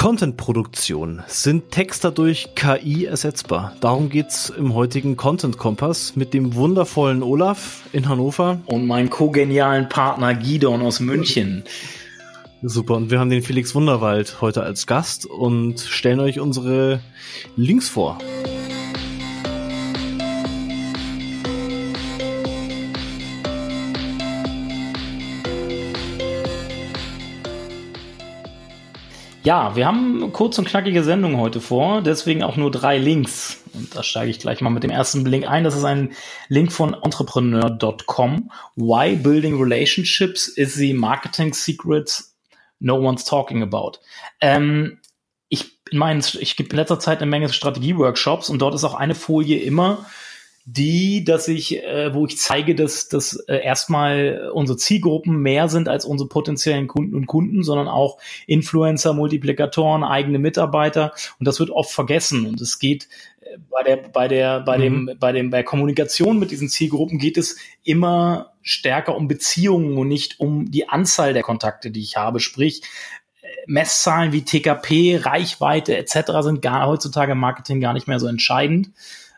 [0.00, 1.22] Content-Produktion.
[1.26, 3.76] Sind Texter durch KI ersetzbar?
[3.82, 8.62] Darum geht's im heutigen Content-Kompass mit dem wundervollen Olaf in Hannover.
[8.64, 11.64] Und meinen kogenialen Partner Gidon aus München.
[12.62, 17.00] Super, und wir haben den Felix Wunderwald heute als Gast und stellen euch unsere
[17.56, 18.16] Links vor.
[29.42, 33.62] Ja, wir haben kurz und knackige Sendung heute vor, deswegen auch nur drei Links.
[33.72, 35.64] Und da steige ich gleich mal mit dem ersten Link ein.
[35.64, 36.12] Das ist ein
[36.48, 38.50] Link von entrepreneur.com.
[38.76, 42.36] Why building relationships is the marketing secrets
[42.80, 44.00] no one's talking about.
[44.42, 44.98] Ähm,
[45.48, 49.14] ich meine, ich gebe in letzter Zeit eine Menge Strategie-Workshops und dort ist auch eine
[49.14, 50.04] Folie immer
[50.66, 55.88] die, dass ich, äh, wo ich zeige, dass, dass äh, erstmal unsere Zielgruppen mehr sind
[55.88, 61.12] als unsere potenziellen Kunden und Kunden, sondern auch Influencer, Multiplikatoren, eigene Mitarbeiter.
[61.38, 62.46] Und das wird oft vergessen.
[62.46, 63.08] Und es geht
[63.40, 64.82] äh, bei der, bei der, bei mhm.
[64.82, 70.08] dem, bei dem, bei Kommunikation mit diesen Zielgruppen geht es immer stärker um Beziehungen und
[70.08, 72.38] nicht um die Anzahl der Kontakte, die ich habe.
[72.38, 72.82] Sprich,
[73.40, 76.42] äh, Messzahlen wie TKP, Reichweite etc.
[76.42, 78.90] sind gar heutzutage im Marketing gar nicht mehr so entscheidend,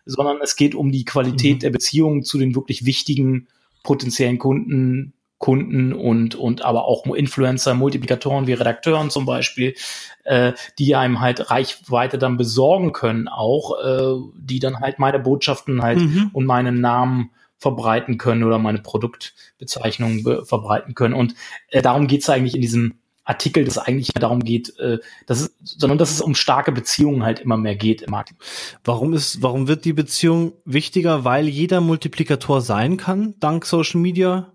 [0.04, 1.60] sondern es geht um die Qualität mhm.
[1.60, 3.48] der Beziehungen zu den wirklich wichtigen
[3.82, 9.74] potenziellen Kunden, Kunden und, und aber auch Influencer, Multiplikatoren wie Redakteuren zum Beispiel,
[10.22, 15.82] äh, die einem halt Reichweite dann besorgen können, auch, äh, die dann halt meine Botschaften
[15.82, 16.30] halt mhm.
[16.32, 21.14] und meinen Namen verbreiten können oder meine Produktbezeichnungen verbreiten können.
[21.14, 21.34] Und
[21.68, 25.56] äh, darum geht's eigentlich in diesem Artikel, dass es eigentlich darum geht, äh, dass es,
[25.62, 28.38] sondern dass es um starke Beziehungen halt immer mehr geht im Marketing.
[28.84, 31.24] Warum ist, warum wird die Beziehung wichtiger?
[31.24, 34.52] Weil jeder Multiplikator sein kann, dank Social Media?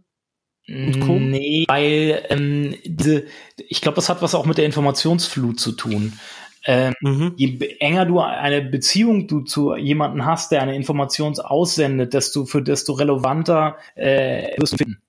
[0.68, 1.14] Und Co?
[1.14, 3.26] Nee, weil ähm, diese,
[3.56, 6.20] ich glaube, das hat was auch mit der Informationsflut zu tun.
[6.66, 7.34] Ähm, mhm.
[7.38, 12.62] Je enger du eine Beziehung du zu jemanden hast, der eine Information aussendet, desto für
[12.62, 15.02] desto relevanter äh, wirst du finden.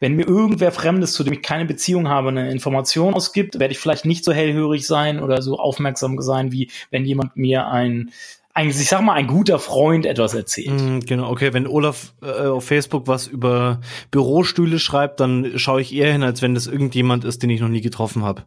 [0.00, 3.78] Wenn mir irgendwer Fremdes, zu dem ich keine Beziehung habe, eine Information ausgibt, werde ich
[3.78, 8.10] vielleicht nicht so hellhörig sein oder so aufmerksam sein, wie wenn jemand mir ein
[8.54, 10.80] eigentlich, ich sag mal, ein guter Freund etwas erzählt.
[10.80, 11.52] Mm, genau, okay.
[11.54, 13.80] Wenn Olaf äh, auf Facebook was über
[14.10, 17.68] Bürostühle schreibt, dann schaue ich eher hin, als wenn das irgendjemand ist, den ich noch
[17.68, 18.44] nie getroffen habe.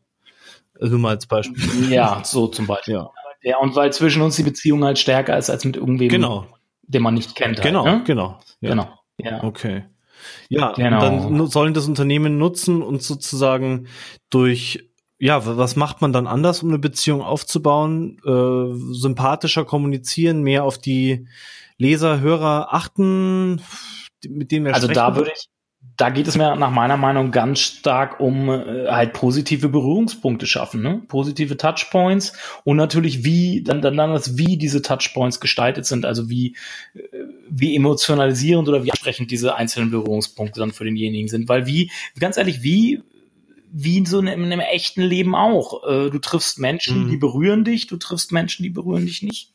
[0.79, 1.91] Also mal als Beispiel.
[1.91, 2.95] Ja, so zum Beispiel.
[2.95, 3.12] Ja.
[3.41, 6.45] ja, und weil zwischen uns die Beziehung halt stärker ist als mit irgendwem, genau.
[6.83, 7.62] den man nicht kennt.
[7.62, 8.03] Genau, halt, ne?
[8.03, 8.39] genau.
[8.62, 8.69] Ja.
[8.69, 8.89] Genau.
[9.17, 9.44] Ja.
[9.44, 9.85] Okay.
[10.50, 11.00] Ja, genau.
[11.00, 13.88] dann sollen das Unternehmen nutzen und sozusagen
[14.30, 18.19] durch ja, was macht man dann anders, um eine Beziehung aufzubauen?
[18.25, 21.28] Äh, sympathischer kommunizieren, mehr auf die
[21.78, 23.62] Leser, Hörer achten,
[24.28, 25.47] mit denen wir Also da würde ich,
[25.97, 30.81] da geht es mir nach meiner Meinung ganz stark um äh, halt positive Berührungspunkte schaffen,
[30.81, 31.01] ne?
[31.07, 36.29] positive Touchpoints und natürlich wie dann dann dann das wie diese Touchpoints gestaltet sind, also
[36.29, 36.56] wie
[36.95, 37.00] äh,
[37.50, 42.38] wie emotionalisierend oder wie ansprechend diese einzelnen Berührungspunkte dann für denjenigen sind, weil wie ganz
[42.38, 43.01] ehrlich wie
[43.78, 45.84] wie in so einem, in einem echten Leben auch.
[45.84, 47.09] Äh, du triffst Menschen, mhm.
[47.09, 49.55] die berühren dich, du triffst Menschen, die berühren dich nicht.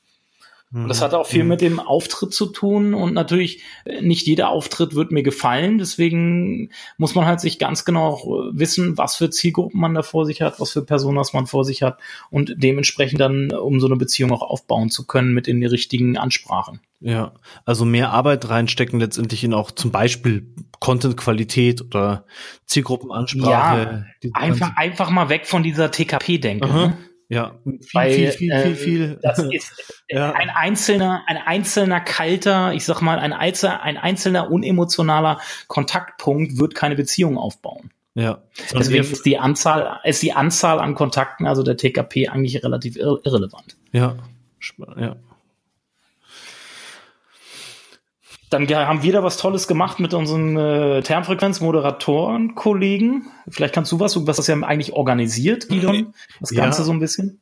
[0.72, 1.48] Und das hat auch viel mhm.
[1.48, 2.94] mit dem Auftritt zu tun.
[2.94, 5.78] Und natürlich, äh, nicht jeder Auftritt wird mir gefallen.
[5.78, 10.26] Deswegen muss man halt sich ganz genau äh, wissen, was für Zielgruppen man da vor
[10.26, 11.98] sich hat, was für Personas man vor sich hat
[12.30, 16.80] und dementsprechend dann, um so eine Beziehung auch aufbauen zu können mit den richtigen Ansprachen.
[17.00, 17.32] Ja,
[17.64, 22.26] also mehr Arbeit reinstecken letztendlich in auch zum Beispiel Content-Qualität oder
[22.66, 24.06] Zielgruppenansprache.
[24.22, 26.68] Ja, einfach, einfach mal weg von dieser TKP-Denke.
[27.30, 29.18] Ja, viel, Weil, viel, viel, viel, viel.
[29.22, 29.72] Das ist
[30.08, 30.32] ja.
[30.32, 35.38] ein einzelner, ein einzelner kalter, ich sag mal, ein einzelner, ein einzelner unemotionaler
[35.68, 37.92] Kontaktpunkt wird keine Beziehung aufbauen.
[38.14, 38.42] Ja.
[38.74, 43.76] Deswegen ist die Anzahl, ist die Anzahl an Kontakten, also der TKP, eigentlich relativ irrelevant.
[43.92, 44.16] Ja.
[44.98, 45.14] Ja.
[48.50, 53.26] Dann haben wir da was Tolles gemacht mit unseren äh, Termfrequenz-Moderatoren-Kollegen.
[53.48, 56.84] Vielleicht kannst du was, was das ja eigentlich organisiert, Gidon, das Ganze ja.
[56.84, 57.40] so ein bisschen.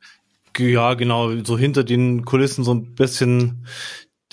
[0.57, 3.65] Ja, genau, so hinter den Kulissen so ein bisschen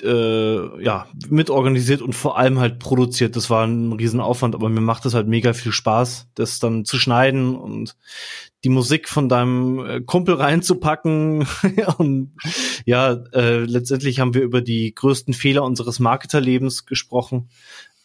[0.03, 3.37] äh, ja, mitorganisiert und vor allem halt produziert.
[3.37, 6.99] Das war ein Riesenaufwand, aber mir macht es halt mega viel Spaß, das dann zu
[6.99, 7.97] schneiden und
[8.65, 11.47] die Musik von deinem äh, Kumpel reinzupacken.
[11.99, 12.33] und
[12.85, 17.49] ja, äh, letztendlich haben wir über die größten Fehler unseres Marketerlebens gesprochen.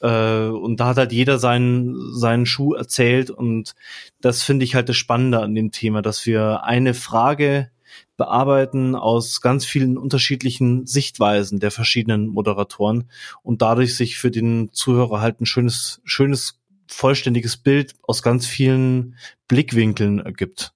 [0.01, 3.29] Äh, und da hat halt jeder seinen, seinen Schuh erzählt.
[3.29, 3.73] Und
[4.19, 7.71] das finde ich halt das Spannende an dem Thema, dass wir eine Frage
[8.17, 13.09] bearbeiten aus ganz vielen unterschiedlichen Sichtweisen der verschiedenen Moderatoren
[13.41, 16.60] und dadurch sich für den Zuhörer halt ein schönes, schönes,
[16.93, 19.15] vollständiges Bild aus ganz vielen
[19.47, 20.73] Blickwinkeln ergibt.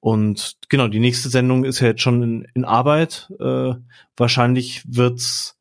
[0.00, 3.32] Und genau, die nächste Sendung ist ja jetzt schon in, in Arbeit.
[3.40, 3.74] Äh,
[4.16, 5.58] wahrscheinlich wird's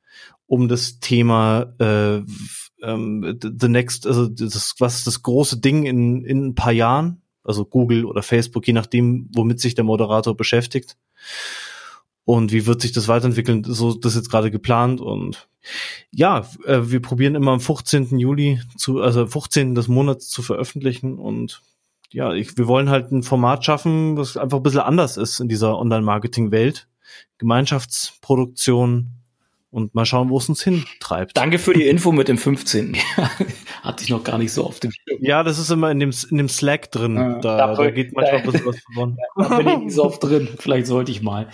[0.48, 2.22] um das Thema äh,
[2.84, 7.64] ähm, the next, also das, was das große Ding in, in ein paar Jahren also
[7.66, 10.98] Google oder Facebook, je nachdem, womit sich der Moderator beschäftigt.
[12.26, 13.64] Und wie wird sich das weiterentwickeln?
[13.64, 15.48] So, das ist jetzt gerade geplant und
[16.12, 18.18] ja, äh, wir probieren immer am 15.
[18.18, 19.76] Juli zu, also 15.
[19.76, 21.62] des Monats zu veröffentlichen und
[22.12, 25.50] ja, ich, wir wollen halt ein Format schaffen, was einfach ein bisschen anders ist in
[25.50, 26.88] dieser Online-Marketing-Welt.
[27.38, 29.16] Gemeinschaftsproduktion,
[29.76, 31.36] und mal schauen, wo es uns hintreibt.
[31.36, 32.96] Danke für die Info mit dem 15.
[33.84, 35.20] Hatte ich noch gar nicht so auf dem Schirm.
[35.20, 37.18] Ja, das ist immer in dem, in dem Slack drin.
[37.18, 39.18] Ja, da, da, da geht manchmal ein bisschen was verloren.
[39.36, 40.48] Da bin ich nicht so oft drin.
[40.58, 41.50] Vielleicht sollte ich mal.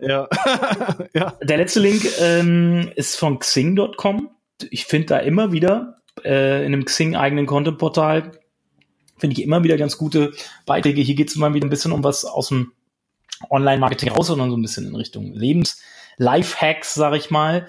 [0.00, 0.28] Ja.
[1.14, 1.36] ja.
[1.42, 4.30] Der letzte Link ähm, ist von xing.com.
[4.70, 8.32] Ich finde da immer wieder äh, in einem Xing-eigenen Content-Portal
[9.18, 10.32] finde ich immer wieder ganz gute
[10.66, 11.00] Beiträge.
[11.00, 12.72] Hier geht es immer wieder ein bisschen um was aus dem
[13.50, 15.80] Online-Marketing raus, sondern so ein bisschen in Richtung Lebens-
[16.18, 17.66] Lifehacks, sag ich mal,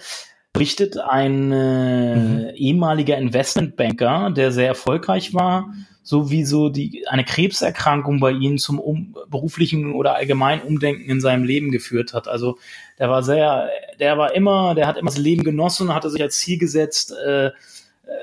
[0.54, 2.50] berichtet ein äh, mhm.
[2.56, 5.74] ehemaliger Investmentbanker, der sehr erfolgreich war,
[6.08, 11.20] so wie so die eine Krebserkrankung bei ihm zum um, beruflichen oder allgemeinen Umdenken in
[11.20, 12.30] seinem Leben geführt hat.
[12.30, 12.60] Also
[12.98, 13.70] der war sehr,
[14.00, 17.52] der war immer, der hat immer das Leben genossen, hatte sich als Ziel gesetzt, äh,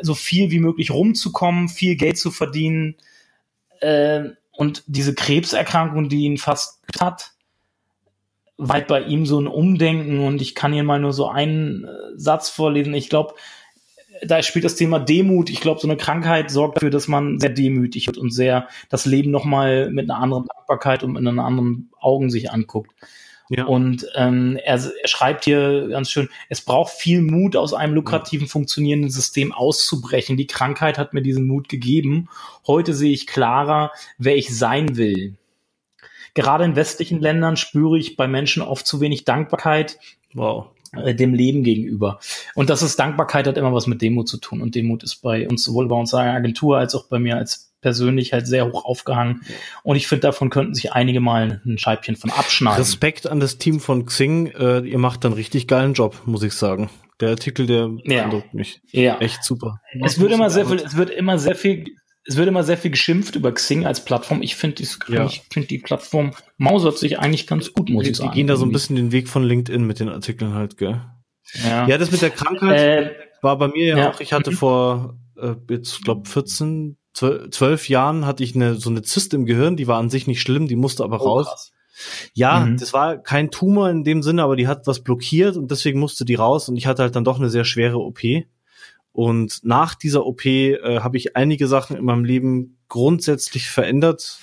[0.01, 2.95] so viel wie möglich rumzukommen, viel Geld zu verdienen.
[3.81, 7.33] Äh, und diese Krebserkrankung, die ihn fast hat,
[8.57, 11.89] weit bei ihm so ein Umdenken und ich kann hier mal nur so einen äh,
[12.17, 12.95] Satz vorlesen.
[12.95, 13.35] Ich glaube,
[14.27, 15.51] da spielt das Thema Demut.
[15.51, 19.07] Ich glaube, so eine Krankheit sorgt dafür, dass man sehr demütig wird und sehr das
[19.07, 22.93] Leben nochmal mit einer anderen Dankbarkeit und in einer anderen Augen sich anguckt.
[23.51, 23.67] Ja.
[23.67, 28.49] Und ähm, er, er schreibt hier ganz schön, es braucht viel Mut, aus einem lukrativen,
[28.49, 30.37] funktionierenden System auszubrechen.
[30.37, 32.29] Die Krankheit hat mir diesen Mut gegeben.
[32.67, 35.35] Heute sehe ich klarer, wer ich sein will.
[36.33, 39.99] Gerade in westlichen Ländern spüre ich bei Menschen oft zu wenig Dankbarkeit.
[40.33, 42.21] Wow äh, dem Leben gegenüber.
[42.55, 44.61] Und das ist Dankbarkeit hat immer was mit Demut zu tun.
[44.61, 48.33] Und Demut ist bei uns sowohl bei unserer Agentur als auch bei mir als persönlich
[48.33, 49.43] halt sehr hoch aufgehangen.
[49.83, 52.79] Und ich finde, davon könnten sich einige mal ein Scheibchen von abschneiden.
[52.79, 54.47] Respekt an das Team von Xing.
[54.47, 56.89] Äh, ihr macht einen richtig geilen Job, muss ich sagen.
[57.21, 58.23] Der Artikel, der ja.
[58.23, 58.81] beeindruckt mich.
[58.91, 59.19] Ja.
[59.19, 59.81] Echt super.
[60.03, 61.85] Es wird immer sehr viel, es wird immer sehr viel
[62.27, 64.43] es wird immer sehr viel geschimpft über Xing als Plattform.
[64.43, 65.27] Ich finde ja.
[65.27, 68.31] ich finde die Plattform mausert sich eigentlich ganz gut, muss ich sagen.
[68.31, 71.03] Die gehen da so ein bisschen den Weg von LinkedIn mit den Artikeln halt, gell?
[71.63, 74.53] Ja, ja das mit der Krankheit äh, war bei mir ja, ja, auch, ich hatte
[74.53, 79.45] vor äh, jetzt glaube 14, 12, 12 Jahren hatte ich eine so eine Zyste im
[79.45, 81.47] Gehirn, die war an sich nicht schlimm, die musste aber oh, raus.
[81.47, 81.71] Krass.
[82.33, 82.79] Ja, mhm.
[82.79, 86.25] das war kein Tumor in dem Sinne, aber die hat was blockiert und deswegen musste
[86.25, 88.21] die raus und ich hatte halt dann doch eine sehr schwere OP.
[89.15, 94.41] Und nach dieser OP äh, habe ich einige Sachen in meinem Leben grundsätzlich verändert,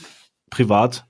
[0.50, 1.06] privat,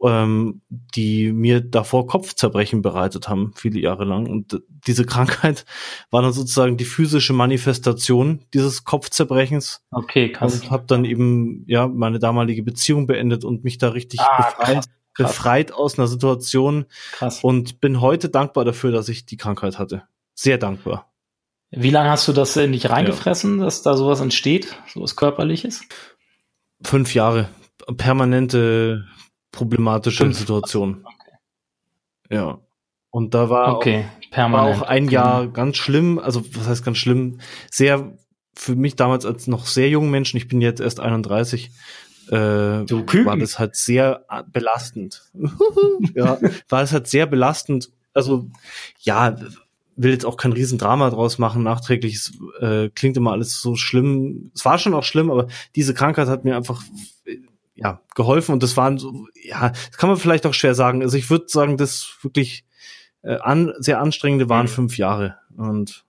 [0.00, 4.28] ähm, die mir davor Kopfzerbrechen bereitet haben, viele Jahre lang.
[4.28, 5.64] Und diese Krankheit
[6.12, 9.82] war dann sozusagen die physische Manifestation dieses Kopfzerbrechens.
[9.90, 10.60] Okay, krass.
[10.60, 14.74] Und habe dann eben ja meine damalige Beziehung beendet und mich da richtig ah, befreit,
[14.74, 15.32] krass, krass.
[15.32, 16.84] befreit aus einer Situation.
[17.10, 17.42] Krass.
[17.42, 20.04] Und bin heute dankbar dafür, dass ich die Krankheit hatte.
[20.36, 21.10] Sehr dankbar.
[21.76, 23.64] Wie lange hast du das in dich reingefressen, ja.
[23.64, 25.82] dass da sowas entsteht, sowas körperliches?
[26.82, 27.48] Fünf Jahre.
[27.96, 29.04] Permanente
[29.50, 30.38] problematische Fünf.
[30.38, 31.04] Situation.
[31.04, 32.36] Okay.
[32.36, 32.58] Ja.
[33.10, 34.06] Und da war, okay.
[34.32, 37.38] auch, war auch ein Jahr ganz schlimm, also was heißt ganz schlimm,
[37.70, 38.16] sehr
[38.56, 41.70] für mich damals als noch sehr jungen Menschen, ich bin jetzt erst 31,
[42.28, 45.22] äh, war das halt sehr belastend.
[46.14, 46.38] ja,
[46.68, 47.90] war es halt sehr belastend.
[48.12, 48.48] Also
[49.00, 49.36] ja,
[49.96, 52.14] will jetzt auch kein Riesendrama draus machen, nachträglich.
[52.16, 54.50] Es äh, klingt immer alles so schlimm.
[54.54, 56.82] Es war schon auch schlimm, aber diese Krankheit hat mir einfach
[57.74, 61.02] ja geholfen und das waren so, ja, das kann man vielleicht auch schwer sagen.
[61.02, 62.64] Also ich würde sagen, das wirklich
[63.22, 64.70] äh, an, sehr anstrengende waren mhm.
[64.70, 65.36] fünf Jahre.
[65.56, 66.04] Und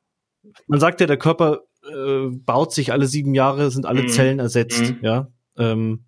[0.67, 4.09] man sagt ja, der Körper äh, baut sich alle sieben Jahre, sind alle mhm.
[4.09, 4.99] Zellen ersetzt, mhm.
[5.01, 5.27] ja.
[5.57, 6.05] Ähm,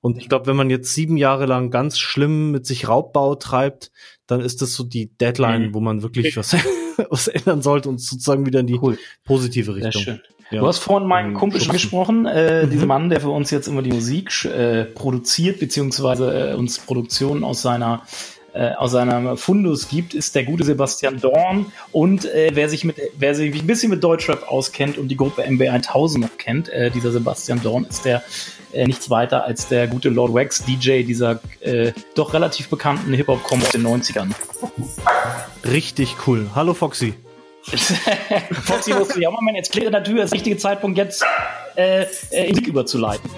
[0.00, 3.90] und ich glaube, wenn man jetzt sieben Jahre lang ganz schlimm mit sich Raubbau treibt,
[4.26, 5.74] dann ist das so die Deadline, mhm.
[5.74, 6.52] wo man wirklich was
[7.10, 8.98] was ändern sollte und sozusagen wieder in die cool.
[9.24, 9.92] positive Richtung.
[9.92, 10.20] Sehr schön.
[10.50, 10.60] Ja.
[10.60, 12.70] Du hast vorhin meinen ähm, Kumpel schon gesprochen, äh, mhm.
[12.70, 17.44] dieser Mann, der für uns jetzt immer die Musik äh, produziert, beziehungsweise äh, uns Produktionen
[17.44, 21.66] aus seiner äh, aus seinem Fundus gibt, ist der gute Sebastian Dorn.
[21.92, 25.42] Und äh, wer sich mit, wer sich ein bisschen mit Deutschrap auskennt und die Gruppe
[25.42, 28.22] MB1000 noch kennt, äh, dieser Sebastian Dorn ist der
[28.72, 33.66] äh, nichts weiter als der gute Lord Wax DJ dieser äh, doch relativ bekannten Hip-Hop-Combo
[33.66, 34.30] aus den 90ern.
[35.64, 36.50] Richtig cool.
[36.54, 37.14] Hallo Foxy.
[38.64, 41.24] Foxy auch mal meinen, jetzt klärt der Tür, ist der richtige Zeitpunkt, jetzt
[41.76, 43.30] äh, äh, in Sieg überzuleiten.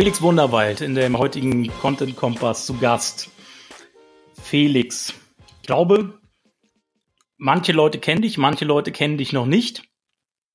[0.00, 3.28] Felix Wunderwald in dem heutigen Content Kompass zu Gast.
[4.32, 5.12] Felix,
[5.60, 6.18] ich glaube,
[7.36, 9.82] manche Leute kennen dich, manche Leute kennen dich noch nicht.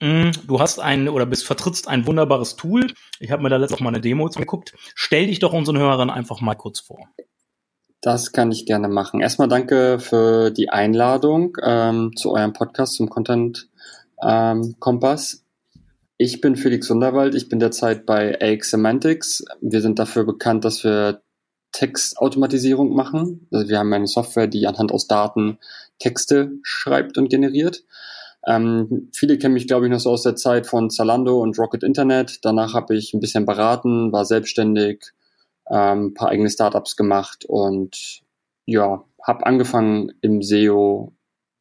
[0.02, 2.92] Mm, du hast ein oder bist vertrittst ein wunderbares Tool.
[3.20, 4.74] Ich habe mir da letztes mal eine Demo geguckt.
[4.96, 7.08] Stell dich doch unseren Hörern einfach mal kurz vor.
[8.02, 9.22] Das kann ich gerne machen.
[9.22, 13.70] Erstmal danke für die Einladung ähm, zu eurem Podcast zum Content
[14.24, 15.45] ähm, Kompass.
[16.18, 19.44] Ich bin Felix Sunderwald, ich bin derzeit bei AX Semantics.
[19.60, 21.22] Wir sind dafür bekannt, dass wir
[21.74, 23.50] Textautomatisierung machen.
[23.52, 25.60] Also wir haben eine Software, die anhand aus Daten
[26.00, 27.84] Texte schreibt und generiert.
[28.48, 31.84] Ähm, viele kennen mich, glaube ich, noch so aus der Zeit von Zalando und Rocket
[31.84, 32.46] Internet.
[32.46, 35.12] Danach habe ich ein bisschen beraten, war selbstständig,
[35.70, 38.22] ähm, paar eigene Startups gemacht und
[38.66, 41.12] ja, habe angefangen im SEO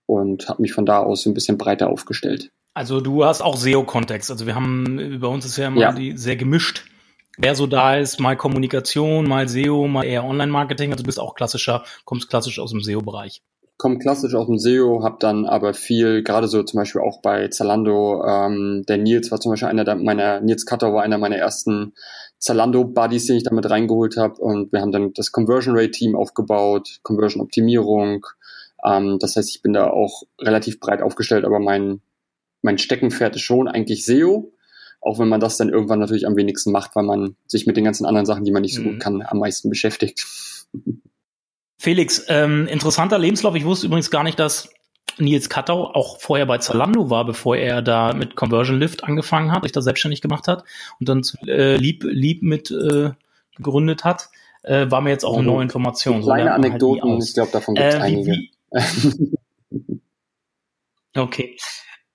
[0.07, 2.53] und habe mich von da aus ein bisschen breiter aufgestellt.
[2.75, 4.31] Also du hast auch SEO-Kontext.
[4.33, 5.93] Also wir haben, bei uns ist ja immer ja.
[5.93, 6.85] die sehr gemischt.
[7.39, 10.91] Wer so da ist, mal Kommunikation, mal SEO, mal eher Online-Marketing.
[10.91, 13.43] Also du bist auch klassischer, kommst klassisch aus dem SEO-Bereich.
[13.77, 17.49] Komme klassisch aus dem SEO, habe dann aber viel, gerade so zum Beispiel auch bei
[17.49, 21.37] Zalando, ähm, der Nils war zum Beispiel einer der, meiner, Nils Cutter war einer meiner
[21.37, 21.93] ersten
[22.39, 24.35] Zalando-Buddies, den ich damit reingeholt habe.
[24.41, 28.27] Und wir haben dann das Conversion Rate-Team aufgebaut, Conversion-Optimierung.
[28.85, 32.01] Ähm, das heißt, ich bin da auch relativ breit aufgestellt, aber mein
[32.65, 34.53] mein Steckenpferd ist schon eigentlich SEO,
[35.01, 37.85] auch wenn man das dann irgendwann natürlich am wenigsten macht, weil man sich mit den
[37.85, 38.85] ganzen anderen Sachen, die man nicht so mhm.
[38.87, 40.27] gut kann, am meisten beschäftigt.
[41.79, 43.55] Felix, ähm, interessanter Lebenslauf.
[43.55, 44.71] Ich wusste übrigens gar nicht, dass
[45.19, 49.63] Nils Kattau auch vorher bei Zalando war, bevor er da mit Conversion Lift angefangen hat,
[49.63, 50.65] sich da selbstständig gemacht hat
[50.99, 53.11] und dann äh, Lieb, Lieb mit äh,
[53.57, 54.31] gegründet hat.
[54.63, 56.23] Äh, war mir jetzt auch eine neue Information.
[56.23, 58.39] Kleine so halt Anekdoten, halt ich glaube, davon gibt es äh, einige.
[61.17, 61.57] Okay.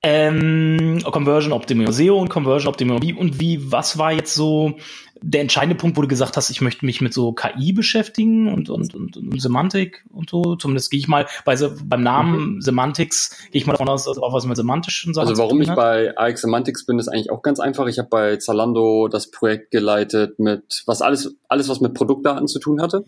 [0.01, 3.01] Ähm, Conversion Optimierung, SEO und Conversion Optimierung.
[3.01, 4.77] Wie und wie, was war jetzt so
[5.21, 8.69] der entscheidende Punkt, wo du gesagt hast, ich möchte mich mit so KI beschäftigen und,
[8.69, 10.55] und, und, und Semantik und so?
[10.55, 12.61] Zumindest gehe ich mal bei, beim Namen mhm.
[12.61, 15.73] Semantics, gehe ich mal davon aus, dass auch was mit semantischen Sachen Also warum ich
[15.73, 17.87] bei AX Semantics bin, ist eigentlich auch ganz einfach.
[17.87, 22.59] Ich habe bei Zalando das Projekt geleitet mit, was alles, alles was mit Produktdaten zu
[22.59, 23.03] tun hatte.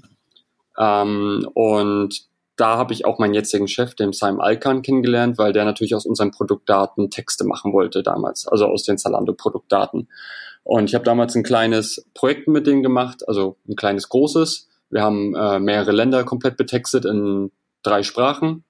[0.78, 5.66] Ähm, und da habe ich auch meinen jetzigen Chef, den Simon Alkan, kennengelernt, weil der
[5.66, 10.08] natürlich aus unseren Produktdaten Texte machen wollte damals, also aus den Zalando-Produktdaten.
[10.64, 14.70] Und ich habe damals ein kleines Projekt mit denen gemacht, also ein kleines großes.
[14.90, 17.52] Wir haben äh, mehrere Länder komplett betextet in
[17.84, 18.64] drei Sprachen.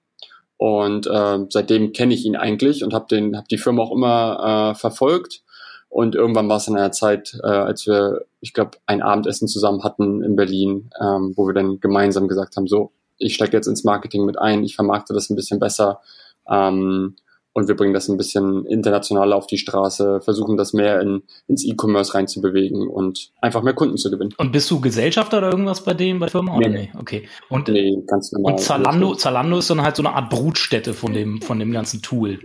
[0.56, 4.78] Und äh, seitdem kenne ich ihn eigentlich und habe hab die Firma auch immer äh,
[4.78, 5.42] verfolgt.
[5.88, 9.84] Und irgendwann war es in einer Zeit, äh, als wir, ich glaube, ein Abendessen zusammen
[9.84, 13.84] hatten in Berlin, ähm, wo wir dann gemeinsam gesagt haben, so, ich steige jetzt ins
[13.84, 16.00] Marketing mit ein, ich vermarkte das ein bisschen besser
[16.48, 17.16] ähm,
[17.54, 21.64] und wir bringen das ein bisschen international auf die Straße, versuchen das mehr in, ins
[21.64, 24.32] E-Commerce reinzubewegen und einfach mehr Kunden zu gewinnen.
[24.38, 26.56] Und bist du Gesellschafter oder irgendwas bei dem, bei der Firma?
[26.58, 26.92] Nee, nee.
[26.98, 27.28] okay.
[27.50, 28.52] Und, nee, ganz normal.
[28.54, 32.00] Und Zalando, Zalando ist dann halt so eine Art Brutstätte von dem, von dem ganzen
[32.00, 32.38] Tool.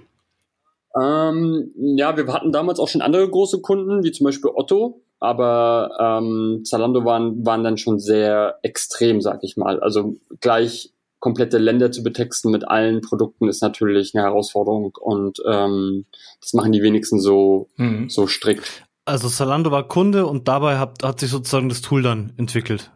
[1.00, 5.92] Ähm, ja, wir hatten damals auch schon andere große Kunden, wie zum Beispiel Otto, aber
[6.00, 9.80] ähm, Zalando waren, waren dann schon sehr extrem, sag ich mal.
[9.80, 16.06] Also gleich komplette Länder zu betexten mit allen Produkten ist natürlich eine Herausforderung und ähm,
[16.40, 18.10] das machen die wenigsten so, mhm.
[18.10, 18.84] so strikt.
[19.06, 22.92] Also Zalando war Kunde und dabei hat, hat sich sozusagen das Tool dann entwickelt.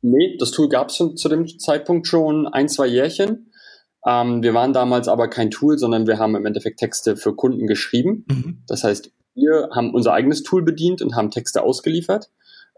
[0.00, 3.52] Nee, das Tool gab es zu dem Zeitpunkt schon ein, zwei Jährchen.
[4.06, 7.66] Ähm, wir waren damals aber kein Tool, sondern wir haben im Endeffekt Texte für Kunden
[7.66, 8.24] geschrieben.
[8.30, 8.62] Mhm.
[8.66, 12.30] Das heißt, wir haben unser eigenes Tool bedient und haben Texte ausgeliefert.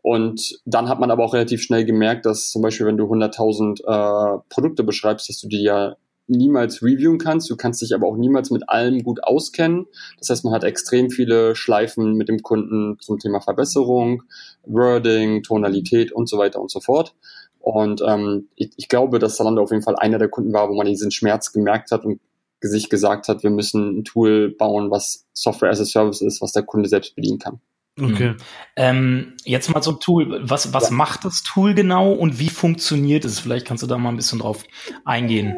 [0.02, 3.85] Und dann hat man aber auch relativ schnell gemerkt, dass zum Beispiel, wenn du 100.000
[3.85, 7.50] äh, Produkte beschreibst, dass du die ja niemals reviewen kannst.
[7.50, 9.87] Du kannst dich aber auch niemals mit allem gut auskennen.
[10.18, 14.23] Das heißt, man hat extrem viele Schleifen mit dem Kunden zum Thema Verbesserung,
[14.64, 17.14] Wording, Tonalität und so weiter und so fort.
[17.61, 20.75] Und ähm, ich, ich glaube, dass Zalando auf jeden Fall einer der Kunden war, wo
[20.75, 22.21] man diesen Schmerz gemerkt hat und
[22.69, 26.52] sich gesagt hat, wir müssen ein Tool bauen, was Software as a Service ist, was
[26.52, 27.61] der Kunde selbst bedienen kann.
[28.00, 28.31] Okay.
[28.31, 28.37] Mhm.
[28.76, 30.40] Ähm, jetzt mal zum Tool.
[30.49, 30.95] Was, was ja.
[30.97, 33.38] macht das Tool genau und wie funktioniert es?
[33.38, 34.64] Vielleicht kannst du da mal ein bisschen drauf
[35.04, 35.57] eingehen.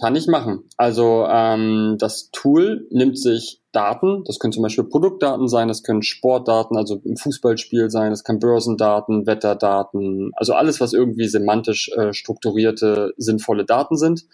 [0.00, 0.64] Kann ich machen.
[0.76, 6.02] Also ähm, das Tool nimmt sich Daten, das können zum Beispiel Produktdaten sein, das können
[6.02, 12.12] Sportdaten, also im Fußballspiel sein, das kann Börsendaten, Wetterdaten, also alles, was irgendwie semantisch äh,
[12.12, 14.26] strukturierte, sinnvolle Daten sind,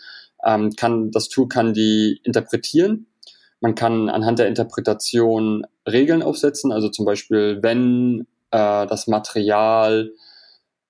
[0.45, 3.07] ähm, kann das Tool kann die interpretieren.
[3.61, 10.13] Man kann anhand der Interpretation Regeln aufsetzen, also zum Beispiel, wenn äh, das Material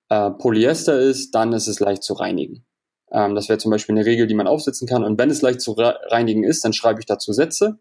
[0.09, 2.65] äh, Polyester ist, dann ist es leicht zu reinigen.
[3.11, 5.03] Ähm, das wäre zum Beispiel eine Regel, die man aufsetzen kann.
[5.03, 7.77] Und wenn es leicht zu reinigen ist, dann schreibe ich dazu Sätze.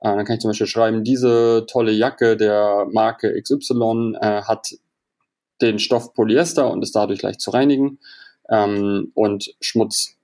[0.00, 4.76] Äh, dann kann ich zum Beispiel schreiben, diese tolle Jacke der Marke XY äh, hat
[5.60, 7.98] den Stoff Polyester und ist dadurch leicht zu reinigen
[8.48, 10.16] ähm, und Schmutz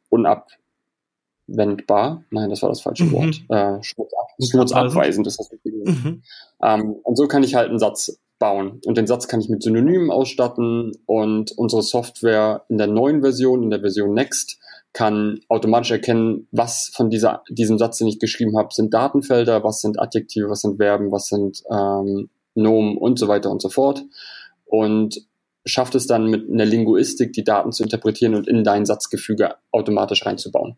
[1.47, 2.25] unabwendbar.
[2.31, 3.13] Nein, das war das falsche mhm.
[3.13, 3.43] Wort.
[3.49, 4.13] Äh, Schmutz,
[4.51, 6.23] schmutzabweisend ist das richtige mhm.
[6.63, 8.81] ähm, Und so kann ich halt einen Satz bauen.
[8.85, 13.63] Und den Satz kann ich mit Synonymen ausstatten und unsere Software in der neuen Version,
[13.63, 14.59] in der Version Next,
[14.93, 19.81] kann automatisch erkennen, was von dieser, diesem Satz, den ich geschrieben habe, sind Datenfelder, was
[19.81, 24.05] sind Adjektive, was sind Verben, was sind ähm, Nomen und so weiter und so fort.
[24.67, 25.27] Und
[25.67, 30.25] schafft es dann mit einer Linguistik, die Daten zu interpretieren und in dein Satzgefüge automatisch
[30.25, 30.77] reinzubauen.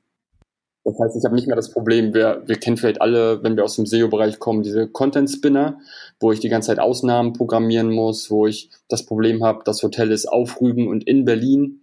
[0.87, 3.65] Das heißt, ich habe nicht mehr das Problem, wir, wir kennen vielleicht alle, wenn wir
[3.65, 5.81] aus dem SEO-Bereich kommen, diese Content-Spinner,
[6.21, 10.13] wo ich die ganze Zeit Ausnahmen programmieren muss, wo ich das Problem habe, das Hotel
[10.13, 11.81] ist auf Rügen und in Berlin.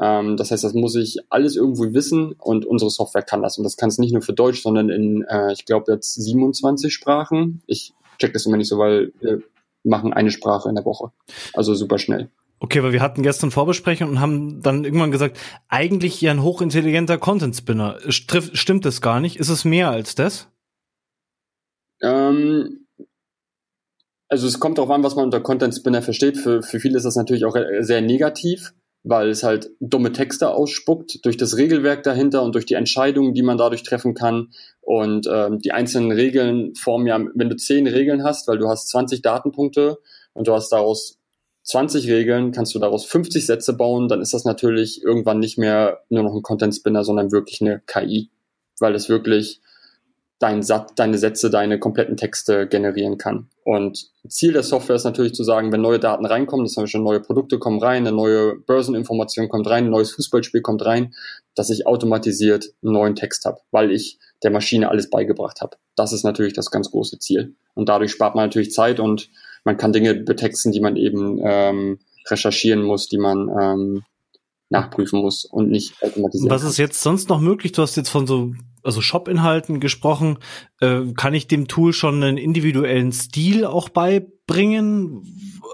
[0.00, 3.58] Ähm, das heißt, das muss ich alles irgendwo wissen und unsere Software kann das.
[3.58, 6.94] Und das kann es nicht nur für Deutsch, sondern in, äh, ich glaube, jetzt 27
[6.94, 7.60] Sprachen.
[7.66, 9.42] Ich check das immer nicht so, weil wir
[9.84, 11.12] machen eine Sprache in der Woche.
[11.52, 12.30] Also super schnell.
[12.66, 17.16] Okay, weil wir hatten gestern Vorbesprechung und haben dann irgendwann gesagt, eigentlich ja ein hochintelligenter
[17.16, 18.00] Content Spinner.
[18.08, 19.36] Stimmt das gar nicht?
[19.36, 20.48] Ist es mehr als das?
[22.02, 22.88] Ähm,
[24.28, 26.38] also es kommt darauf an, was man unter Content Spinner versteht.
[26.38, 31.24] Für, für viele ist das natürlich auch sehr negativ, weil es halt dumme Texte ausspuckt
[31.24, 34.48] durch das Regelwerk dahinter und durch die Entscheidungen, die man dadurch treffen kann.
[34.80, 38.88] Und ähm, die einzelnen Regeln formen ja, wenn du zehn Regeln hast, weil du hast
[38.88, 39.98] 20 Datenpunkte
[40.32, 41.20] und du hast daraus
[41.66, 46.00] 20 Regeln, kannst du daraus 50 Sätze bauen, dann ist das natürlich irgendwann nicht mehr
[46.08, 48.30] nur noch ein Content Spinner, sondern wirklich eine KI,
[48.78, 49.60] weil es wirklich
[50.38, 53.48] dein Satz, deine Sätze, deine kompletten Texte generieren kann.
[53.64, 57.20] Und Ziel der Software ist natürlich zu sagen, wenn neue Daten reinkommen, das heißt neue
[57.20, 61.14] Produkte kommen rein, eine neue Börseninformation kommt rein, ein neues Fußballspiel kommt rein,
[61.54, 65.78] dass ich automatisiert einen neuen Text habe, weil ich der Maschine alles beigebracht habe.
[65.96, 67.56] Das ist natürlich das ganz große Ziel.
[67.74, 69.30] Und dadurch spart man natürlich Zeit und
[69.66, 71.98] man kann Dinge betexten, die man eben ähm,
[72.30, 74.04] recherchieren muss, die man ähm,
[74.70, 76.50] nachprüfen muss und nicht automatisieren.
[76.50, 77.72] Was ist jetzt sonst noch möglich?
[77.72, 80.38] Du hast jetzt von so also Shop-Inhalten gesprochen.
[80.80, 85.24] Äh, kann ich dem Tool schon einen individuellen Stil auch beibringen?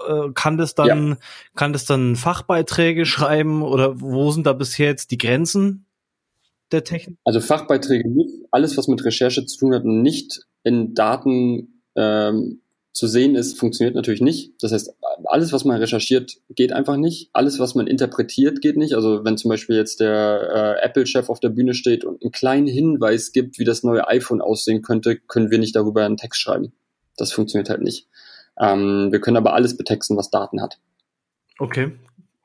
[0.07, 1.17] Äh, kann das dann ja.
[1.55, 5.85] kann das dann Fachbeiträge schreiben oder wo sind da bisher jetzt die Grenzen
[6.71, 7.19] der Technik?
[7.23, 8.47] Also Fachbeiträge nicht.
[8.49, 12.62] Alles, was mit Recherche zu tun hat, nicht in Daten ähm,
[12.93, 14.53] zu sehen ist, funktioniert natürlich nicht.
[14.61, 17.31] Das heißt, alles, was man recherchiert, geht einfach nicht.
[17.33, 18.93] Alles, was man interpretiert, geht nicht.
[18.93, 22.67] Also wenn zum Beispiel jetzt der äh, Apple-Chef auf der Bühne steht und einen kleinen
[22.67, 26.71] Hinweis gibt, wie das neue iPhone aussehen könnte, können wir nicht darüber einen Text schreiben.
[27.17, 28.07] Das funktioniert halt nicht.
[28.59, 30.79] Ähm, wir können aber alles betexten, was Daten hat.
[31.57, 31.93] Okay.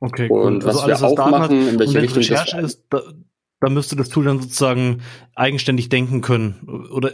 [0.01, 0.43] Okay, cool.
[0.43, 2.85] Und was also alles, wir was auch machen, hat, in welche Richtung Recherche das ist,
[2.89, 3.03] da,
[3.61, 5.03] da müsste das Tool dann sozusagen
[5.35, 6.89] eigenständig denken können.
[6.93, 7.13] Oder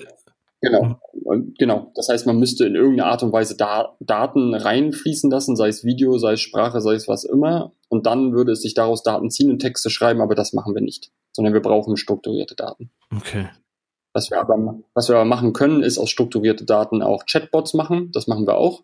[0.64, 1.92] Genau, und genau.
[1.94, 5.84] Das heißt, man müsste in irgendeiner Art und Weise da Daten reinfließen lassen, sei es
[5.84, 7.72] Video, sei es Sprache, sei es was immer.
[7.88, 10.80] Und dann würde es sich daraus Daten ziehen und Texte schreiben, aber das machen wir
[10.80, 12.90] nicht, sondern wir brauchen strukturierte Daten.
[13.14, 13.48] Okay.
[14.14, 18.10] Was wir aber, was wir aber machen können, ist aus strukturierte Daten auch Chatbots machen.
[18.12, 18.82] Das machen wir auch.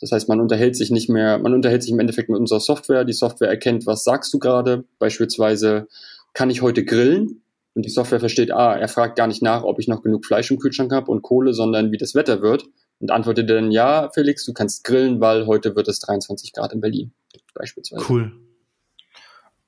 [0.00, 3.04] Das heißt, man unterhält sich nicht mehr, man unterhält sich im Endeffekt mit unserer Software.
[3.04, 4.84] Die Software erkennt, was sagst du gerade.
[4.98, 5.88] Beispielsweise,
[6.34, 7.42] kann ich heute grillen?
[7.78, 10.50] Und die Software versteht, ah, er fragt gar nicht nach, ob ich noch genug Fleisch
[10.50, 12.64] im Kühlschrank habe und Kohle, sondern wie das Wetter wird
[12.98, 16.80] und antwortet dann, ja, Felix, du kannst grillen, weil heute wird es 23 Grad in
[16.80, 17.12] Berlin,
[17.54, 18.04] beispielsweise.
[18.08, 18.32] Cool.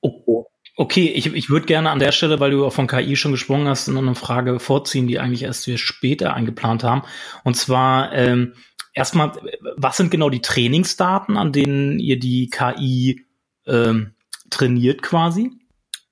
[0.01, 0.45] Oh.
[0.75, 3.69] Okay, ich, ich würde gerne an der Stelle, weil du auch von KI schon gesprochen
[3.69, 7.03] hast, noch eine Frage vorziehen, die eigentlich erst wir später eingeplant haben.
[7.45, 8.55] Und zwar, ähm,
[8.93, 9.31] erstmal,
[9.77, 13.25] was sind genau die Trainingsdaten, an denen ihr die KI
[13.67, 14.15] ähm,
[14.49, 15.51] trainiert quasi?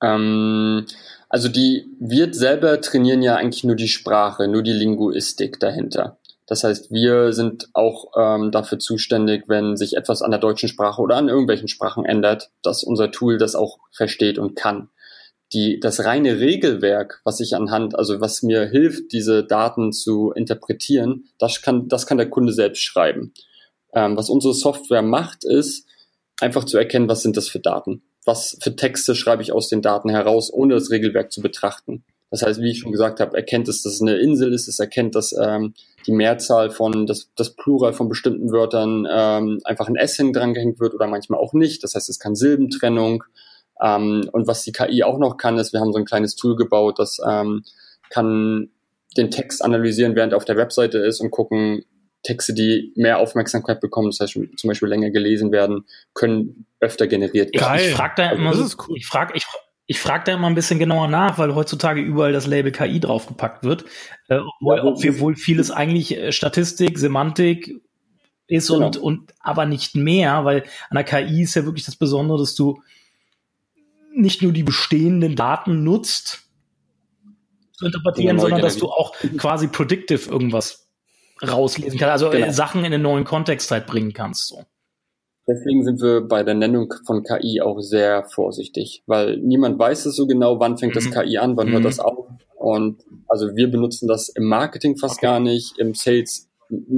[0.02, 0.86] Ähm,
[1.30, 6.18] also die, wir selber trainieren ja eigentlich nur die Sprache, nur die Linguistik dahinter.
[6.46, 11.00] Das heißt, wir sind auch ähm, dafür zuständig, wenn sich etwas an der deutschen Sprache
[11.00, 14.88] oder an irgendwelchen Sprachen ändert, dass unser Tool das auch versteht und kann.
[15.52, 21.28] Die, das reine Regelwerk, was ich anhand, also was mir hilft, diese Daten zu interpretieren,
[21.38, 23.32] das kann, das kann der Kunde selbst schreiben.
[23.94, 25.86] Ähm, was unsere Software macht, ist
[26.40, 29.82] einfach zu erkennen, was sind das für Daten was für Texte schreibe ich aus den
[29.82, 32.04] Daten heraus, ohne das Regelwerk zu betrachten.
[32.30, 34.78] Das heißt, wie ich schon gesagt habe, erkennt es, dass es eine Insel ist, es
[34.78, 35.74] erkennt, dass ähm,
[36.06, 40.78] die Mehrzahl von, das, das Plural von bestimmten Wörtern ähm, einfach ein S hin drangehängt
[40.78, 41.82] wird oder manchmal auch nicht.
[41.82, 43.24] Das heißt, es kann Silbentrennung.
[43.82, 46.54] Ähm, und was die KI auch noch kann, ist, wir haben so ein kleines Tool
[46.54, 47.64] gebaut, das ähm,
[48.10, 48.70] kann
[49.16, 51.84] den Text analysieren, während er auf der Webseite ist und gucken,
[52.22, 57.54] Texte, die mehr Aufmerksamkeit bekommen, das heißt zum Beispiel länger gelesen werden, können öfter generiert
[57.54, 57.78] werden.
[57.78, 58.96] Ich, ich frage da immer also, so, cool.
[58.96, 59.46] ich frage, ich,
[59.86, 63.64] ich frage da immer ein bisschen genauer nach, weil heutzutage überall das Label KI draufgepackt
[63.64, 63.84] wird,
[64.28, 67.80] äh, ja, ob wir wohl vieles eigentlich äh, Statistik, Semantik
[68.46, 68.86] ist genau.
[68.86, 72.54] und, und aber nicht mehr, weil an der KI ist ja wirklich das Besondere, dass
[72.54, 72.82] du
[74.12, 76.42] nicht nur die bestehenden Daten nutzt,
[77.72, 80.89] zu interpretieren, genau, sondern dass du auch quasi predictive irgendwas
[81.42, 82.52] rauslesen kannst, also äh, genau.
[82.52, 84.48] Sachen in einen neuen Kontext halt bringen kannst.
[84.48, 84.64] So.
[85.48, 90.14] Deswegen sind wir bei der Nennung von KI auch sehr vorsichtig, weil niemand weiß es
[90.14, 90.98] so genau, wann fängt mhm.
[90.98, 91.72] das KI an, wann mhm.
[91.72, 92.26] hört das auf.
[92.56, 95.26] Und also wir benutzen das im Marketing fast okay.
[95.26, 96.50] gar nicht, im Sales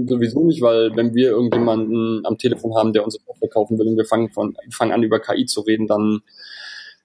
[0.07, 3.97] sowieso nicht, weil wenn wir irgendjemanden am Telefon haben, der unsere Software kaufen will und
[3.97, 6.21] wir fangen, von, fangen an über KI zu reden, dann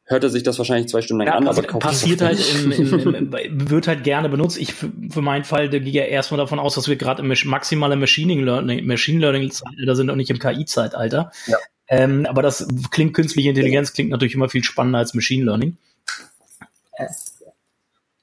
[0.08, 2.72] hört er sich das wahrscheinlich zwei Stunden lang ja, an, aber kauft passiert halt im,
[2.72, 4.58] im, im, wird halt gerne benutzt.
[4.58, 7.96] Ich für, meinen Fall, da gehe ja erstmal davon aus, dass wir gerade im maximale
[7.96, 11.32] Machine Learning, Machine Learning Zeitalter sind und nicht im KI-Zeitalter.
[11.48, 11.58] Ja.
[11.90, 15.78] Ähm, aber das klingt künstliche Intelligenz klingt natürlich immer viel spannender als Machine Learning.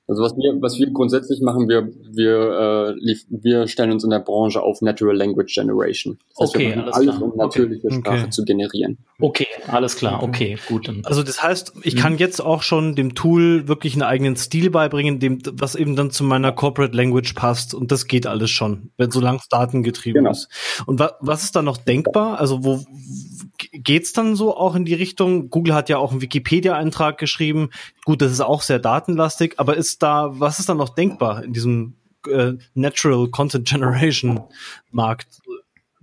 [0.07, 4.19] Also was wir, was wir grundsätzlich machen, wir, wir, äh, wir stellen uns in der
[4.19, 6.19] Branche auf Natural Language Generation.
[6.31, 7.23] Das heißt, okay, alles, alles klar.
[7.23, 7.97] um natürliche okay.
[7.97, 8.31] Sprache okay.
[8.31, 8.99] zu generieren.
[9.19, 10.91] Okay, alles klar, okay, gut.
[11.05, 11.99] Also das heißt, ich mhm.
[11.99, 16.11] kann jetzt auch schon dem Tool wirklich einen eigenen Stil beibringen, dem, was eben dann
[16.11, 20.33] zu meiner Corporate Language passt und das geht alles schon, wenn solange es datengetrieben genau.
[20.33, 20.49] ist.
[20.85, 22.39] Und wa was ist da noch denkbar?
[22.39, 22.85] Also wo
[23.73, 25.49] geht's dann so auch in die Richtung?
[25.49, 27.71] Google hat ja auch einen Wikipedia-Eintrag geschrieben.
[28.05, 31.53] Gut, das ist auch sehr datenlastig, aber ist da, was ist da noch denkbar in
[31.53, 31.97] diesem
[32.29, 34.41] äh, Natural Content Generation
[34.91, 35.41] Markt?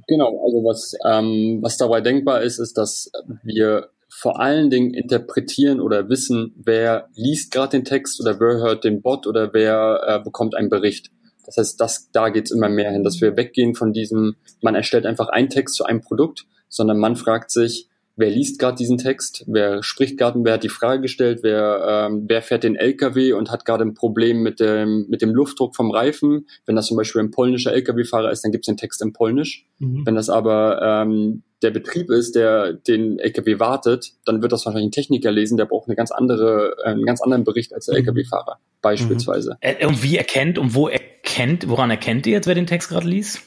[0.07, 3.11] Genau, also was, ähm, was dabei denkbar ist, ist, dass
[3.43, 8.83] wir vor allen Dingen interpretieren oder wissen, wer liest gerade den Text oder wer hört
[8.83, 11.11] den Bot oder wer äh, bekommt einen Bericht.
[11.45, 15.05] Das heißt, das, da geht's immer mehr hin, dass wir weggehen von diesem, man erstellt
[15.05, 19.43] einfach einen Text zu einem Produkt, sondern man fragt sich, wer liest gerade diesen Text,
[19.47, 23.51] wer spricht gerade, wer hat die Frage gestellt, wer, ähm, wer fährt den LKW und
[23.51, 26.47] hat gerade ein Problem mit dem, mit dem Luftdruck vom Reifen.
[26.65, 29.65] Wenn das zum Beispiel ein polnischer LKW-Fahrer ist, dann gibt es den Text in Polnisch.
[29.79, 30.05] Mhm.
[30.05, 34.89] Wenn das aber ähm, der Betrieb ist, der den LKW wartet, dann wird das wahrscheinlich
[34.89, 37.95] ein Techniker lesen, der braucht eine ganz andere, äh, einen ganz anderen Bericht als der
[37.95, 38.07] mhm.
[38.07, 39.57] LKW-Fahrer, beispielsweise.
[39.63, 39.87] Mhm.
[39.87, 43.41] Und wie erkennt und wo erkennt, woran erkennt ihr jetzt, wer den Text gerade liest?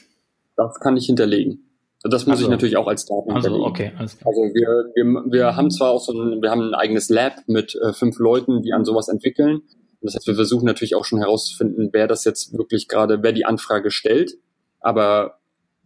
[0.55, 1.64] Das kann ich hinterlegen.
[2.09, 4.27] Das muss also, ich natürlich auch als Daten also, okay, alles klar.
[4.29, 7.75] Also wir, wir, wir haben zwar auch so ein, wir haben ein eigenes Lab mit
[7.75, 9.61] äh, fünf Leuten, die an sowas entwickeln.
[10.01, 13.45] Das heißt, wir versuchen natürlich auch schon herauszufinden, wer das jetzt wirklich gerade, wer die
[13.45, 14.37] Anfrage stellt.
[14.79, 15.39] Aber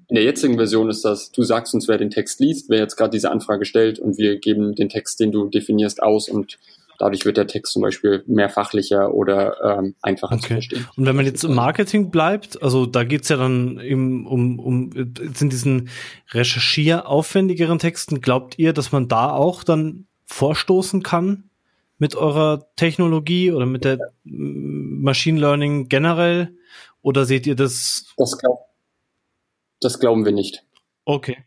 [0.10, 2.98] in der jetzigen Version ist das, du sagst uns, wer den Text liest, wer jetzt
[2.98, 6.58] gerade diese Anfrage stellt und wir geben den Text, den du definierst, aus und
[7.00, 10.42] Dadurch wird der Text zum Beispiel mehr fachlicher oder ähm, einfacher okay.
[10.42, 10.88] zu verstehen.
[10.98, 14.92] Und wenn man jetzt im Marketing bleibt, also da geht's ja dann eben um, um
[15.34, 15.90] sind diesen
[16.32, 21.50] recherchieraufwendigeren Texten, glaubt ihr, dass man da auch dann vorstoßen kann
[22.00, 26.54] mit eurer Technologie oder mit der Machine Learning generell?
[27.02, 28.14] Oder seht ihr das?
[28.18, 28.60] Das, glaub,
[29.80, 30.64] das glauben wir nicht.
[31.06, 31.38] Okay.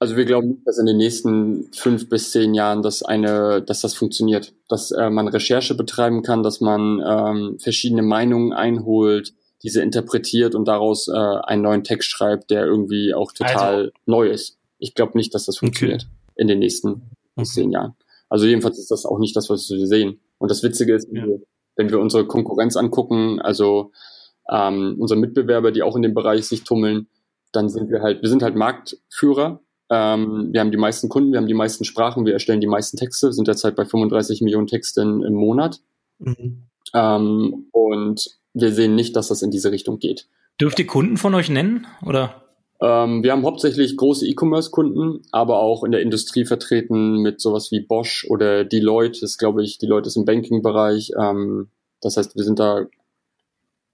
[0.00, 3.80] Also wir glauben nicht, dass in den nächsten fünf bis zehn Jahren das eine, dass
[3.80, 9.34] das funktioniert, dass äh, man Recherche betreiben kann, dass man ähm, verschiedene Meinungen einholt,
[9.64, 13.90] diese interpretiert und daraus äh, einen neuen Text schreibt, der irgendwie auch total also.
[14.06, 14.58] neu ist.
[14.78, 16.32] Ich glaube nicht, dass das funktioniert okay.
[16.36, 17.02] in den nächsten okay.
[17.34, 17.96] bis zehn Jahren.
[18.28, 20.20] Also jedenfalls ist das auch nicht das, was wir sehen.
[20.38, 21.24] Und das Witzige ist, ja.
[21.74, 23.90] wenn wir unsere Konkurrenz angucken, also
[24.48, 27.08] ähm, unsere Mitbewerber, die auch in dem Bereich sich tummeln,
[27.50, 31.38] dann sind wir halt, wir sind halt Marktführer ähm, wir haben die meisten Kunden, wir
[31.38, 35.22] haben die meisten Sprachen, wir erstellen die meisten Texte, sind derzeit bei 35 Millionen Texten
[35.22, 35.80] im Monat.
[36.18, 36.64] Mhm.
[36.94, 40.28] Ähm, und wir sehen nicht, dass das in diese Richtung geht.
[40.60, 41.86] Dürft ihr Kunden von euch nennen?
[42.04, 42.42] Oder?
[42.80, 47.80] Ähm, wir haben hauptsächlich große E-Commerce-Kunden, aber auch in der Industrie vertreten mit sowas wie
[47.80, 49.20] Bosch oder Deloitte.
[49.20, 51.12] Das glaube ich, Deloitte ist im Banking-Bereich.
[51.18, 51.70] Ähm,
[52.00, 52.86] das heißt, wir sind da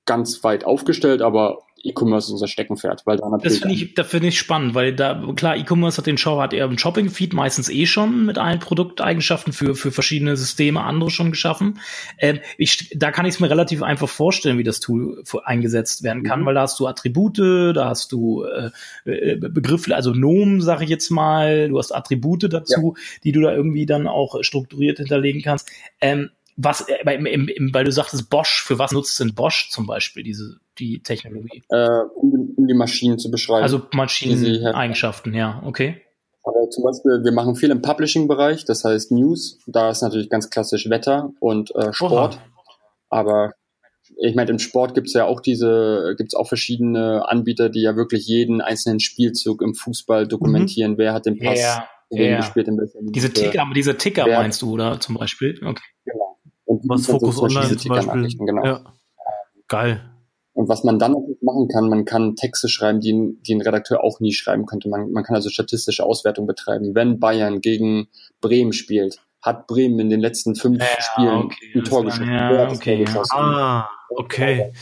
[0.06, 3.60] ganz weit aufgestellt, aber E-Commerce ist unser Steckenpferd, weil da natürlich.
[3.60, 6.52] Das finde ich, da finde ich spannend, weil da, klar, E-Commerce hat den Shop, hat
[6.52, 11.30] eher einen Shopping-Feed meistens eh schon mit allen Produkteigenschaften für, für verschiedene Systeme, andere schon
[11.30, 11.80] geschaffen.
[12.18, 16.22] Ähm, ich, da kann ich es mir relativ einfach vorstellen, wie das Tool eingesetzt werden
[16.22, 16.46] kann, mhm.
[16.46, 18.70] weil da hast du Attribute, da hast du äh,
[19.04, 23.02] äh Begriffe, also Nomen, sage ich jetzt mal, du hast Attribute dazu, ja.
[23.24, 25.70] die du da irgendwie dann auch strukturiert hinterlegen kannst.
[26.00, 29.70] Ähm, was, äh, im, im, im, weil du sagtest Bosch, für was nutzt denn Bosch
[29.70, 31.62] zum Beispiel diese, die Technologie?
[31.68, 33.62] Äh, um, um die Maschinen zu beschreiben.
[33.62, 36.00] Also Maschineneigenschaften, ja, okay.
[36.44, 40.50] Aber zum Beispiel, wir machen viel im Publishing-Bereich, das heißt News, da ist natürlich ganz
[40.50, 42.36] klassisch Wetter und äh, Sport.
[42.36, 42.42] Oha.
[43.08, 43.52] Aber
[44.18, 48.26] ich meine, im Sport gibt's ja auch diese, gibt's auch verschiedene Anbieter, die ja wirklich
[48.26, 50.92] jeden einzelnen Spielzug im Fußball dokumentieren.
[50.92, 50.98] Mhm.
[50.98, 52.36] Wer hat den Pass ja, ja.
[52.36, 55.58] gespielt in Diese Ticker, diese Ticker meinst du, oder zum Beispiel?
[55.64, 55.82] Okay.
[56.04, 56.38] Genau.
[56.66, 58.28] Und was Fokus Online zum Beispiel.
[58.46, 58.64] Genau.
[58.64, 58.84] Ja.
[59.68, 60.13] Geil.
[60.54, 64.20] Und was man dann machen kann, man kann Texte schreiben, die, die ein Redakteur auch
[64.20, 64.88] nie schreiben könnte.
[64.88, 66.94] Man, man kann also statistische Auswertung betreiben.
[66.94, 68.06] Wenn Bayern gegen
[68.40, 72.32] Bremen spielt, hat Bremen in den letzten fünf ja, Spielen okay, ein Tor geschossen.
[72.32, 73.04] Ja, okay.
[73.32, 74.72] Ah, okay.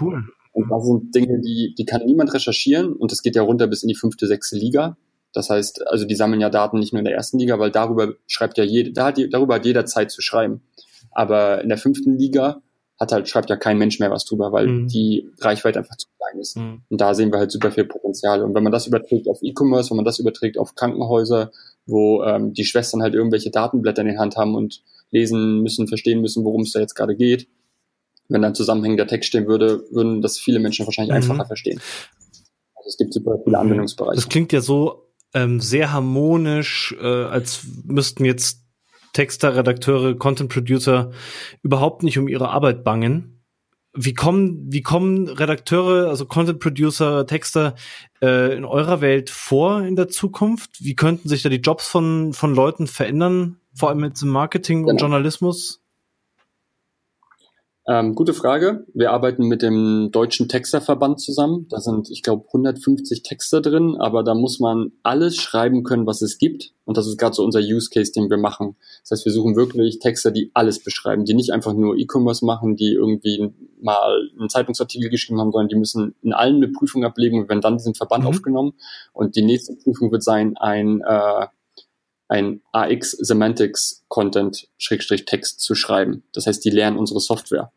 [0.00, 0.22] Cool.
[0.52, 3.82] Und das sind Dinge, die, die kann niemand recherchieren und das geht ja runter bis
[3.82, 4.96] in die fünfte, sechste Liga.
[5.32, 8.14] Das heißt, also die sammeln ja Daten nicht nur in der ersten Liga, weil darüber
[8.26, 10.62] schreibt ja jede, da hat, darüber hat jeder Zeit zu schreiben.
[11.12, 12.62] Aber in der fünften Liga
[13.00, 14.88] hat halt, schreibt ja kein Mensch mehr was drüber, weil mhm.
[14.88, 16.56] die Reichweite einfach zu klein ist.
[16.58, 16.82] Mhm.
[16.90, 18.42] Und da sehen wir halt super viel Potenzial.
[18.42, 21.50] Und wenn man das überträgt auf E-Commerce, wenn man das überträgt auf Krankenhäuser,
[21.86, 26.20] wo ähm, die Schwestern halt irgendwelche Datenblätter in der Hand haben und lesen müssen, verstehen
[26.20, 27.48] müssen, worum es da jetzt gerade geht,
[28.28, 31.16] wenn dann zusammenhängender Text stehen würde, würden das viele Menschen wahrscheinlich mhm.
[31.16, 31.80] einfacher verstehen.
[32.76, 34.16] Also es gibt super viele Anwendungsbereiche.
[34.16, 38.59] Das klingt ja so ähm, sehr harmonisch, äh, als müssten jetzt
[39.12, 41.10] Texter, Redakteure, Content Producer
[41.62, 43.42] überhaupt nicht um ihre Arbeit bangen.
[43.92, 47.74] Wie kommen, wie kommen Redakteure, also Content Producer, Texter
[48.22, 50.84] äh, in eurer Welt vor in der Zukunft?
[50.84, 54.82] Wie könnten sich da die Jobs von, von Leuten verändern, vor allem jetzt im Marketing
[54.82, 54.92] genau.
[54.92, 55.82] und Journalismus?
[57.86, 58.84] Ähm, gute Frage.
[58.92, 61.66] Wir arbeiten mit dem Deutschen Texterverband zusammen.
[61.70, 66.20] Da sind, ich glaube, 150 Texter drin, aber da muss man alles schreiben können, was
[66.20, 66.74] es gibt.
[66.84, 68.76] Und das ist gerade so unser Use Case, den wir machen.
[69.02, 72.76] Das heißt, wir suchen wirklich Texter, die alles beschreiben, die nicht einfach nur E-Commerce machen,
[72.76, 77.40] die irgendwie mal einen Zeitungsartikel geschrieben haben, sondern die müssen in allen eine Prüfung ablegen
[77.40, 78.30] und werden dann diesen Verband mhm.
[78.30, 78.74] aufgenommen.
[79.14, 81.46] Und die nächste Prüfung wird sein, ein äh,
[82.30, 86.22] ein AX Semantics Content Schrägstrich Text zu schreiben.
[86.32, 87.72] Das heißt, die lernen unsere Software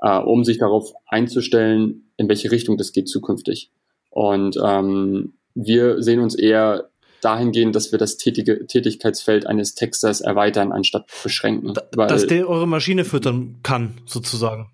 [0.00, 3.70] äh, um sich darauf einzustellen, in welche Richtung das geht zukünftig.
[4.10, 6.90] Und ähm, wir sehen uns eher
[7.22, 11.72] dahingehend, dass wir das tätige, Tätigkeitsfeld eines Texters erweitern, anstatt beschränken.
[11.72, 14.70] Da, dass der eure Maschine füttern kann, sozusagen.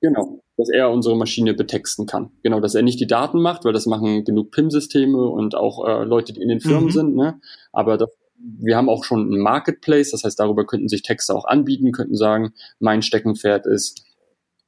[0.00, 2.30] Genau, dass er unsere Maschine betexten kann.
[2.42, 6.04] Genau, dass er nicht die Daten macht, weil das machen genug PIM-Systeme und auch äh,
[6.04, 6.90] Leute, die in den Firmen mhm.
[6.90, 7.16] sind.
[7.16, 7.40] Ne?
[7.72, 8.08] Aber das,
[8.58, 12.16] wir haben auch schon ein Marketplace, das heißt, darüber könnten sich Texte auch anbieten, könnten
[12.16, 14.04] sagen, mein Steckenpferd ist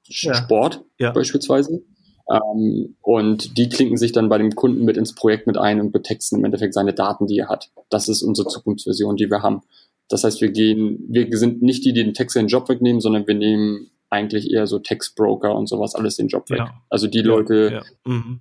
[0.04, 0.34] ja.
[0.34, 1.12] Sport ja.
[1.12, 1.82] beispielsweise.
[2.30, 5.92] Ähm, und die klinken sich dann bei dem Kunden mit ins Projekt mit ein und
[5.92, 7.70] betexten im Endeffekt seine Daten, die er hat.
[7.88, 9.62] Das ist unsere Zukunftsversion, die wir haben.
[10.08, 13.26] Das heißt, wir gehen, wir sind nicht die, die den Text den Job wegnehmen, sondern
[13.26, 16.58] wir nehmen eigentlich eher so Textbroker und sowas alles den Job weg.
[16.58, 16.82] Ja.
[16.88, 18.40] Also die Leute, mhm.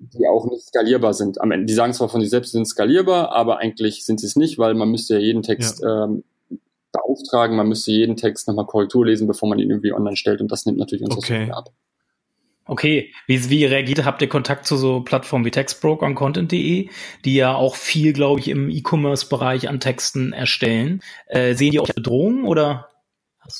[0.00, 1.40] Die auch nicht skalierbar sind.
[1.40, 4.26] Am Ende, die sagen zwar von sich selbst, sie sind skalierbar, aber eigentlich sind sie
[4.26, 6.24] es nicht, weil man müsste ja jeden Text ähm,
[6.90, 7.56] beauftragen.
[7.56, 10.40] Man müsste jeden Text nochmal Korrektur lesen, bevor man ihn irgendwie online stellt.
[10.40, 11.38] Und das nimmt natürlich unsere okay.
[11.40, 11.70] Software ab.
[12.66, 16.88] Okay, wie, wie reagiert, habt ihr Kontakt zu so Plattformen wie Textbroker und Content.de,
[17.24, 21.02] die ja auch viel, glaube ich, im E-Commerce-Bereich an Texten erstellen?
[21.26, 22.88] Äh, sehen die auch Bedrohungen oder?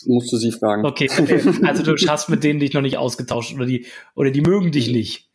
[0.07, 0.87] Musst du sie fragen.
[0.87, 1.43] Okay, okay.
[1.65, 4.89] also du hast mit denen dich noch nicht ausgetauscht oder die, oder die mögen dich
[4.93, 5.29] nicht.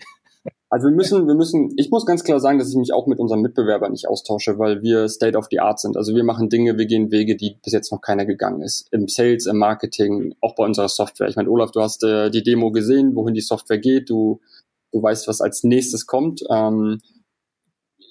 [0.70, 3.20] Also wir müssen, wir müssen, ich muss ganz klar sagen, dass ich mich auch mit
[3.20, 5.96] unserem Mitbewerber nicht austausche, weil wir State of the Art sind.
[5.96, 8.88] Also wir machen Dinge, wir gehen Wege, die bis jetzt noch keiner gegangen ist.
[8.92, 11.30] Im Sales, im Marketing, auch bei unserer Software.
[11.30, 14.10] Ich meine, Olaf, du hast äh, die Demo gesehen, wohin die Software geht.
[14.10, 14.42] Du,
[14.92, 16.44] du weißt, was als nächstes kommt.
[16.50, 17.00] Ähm,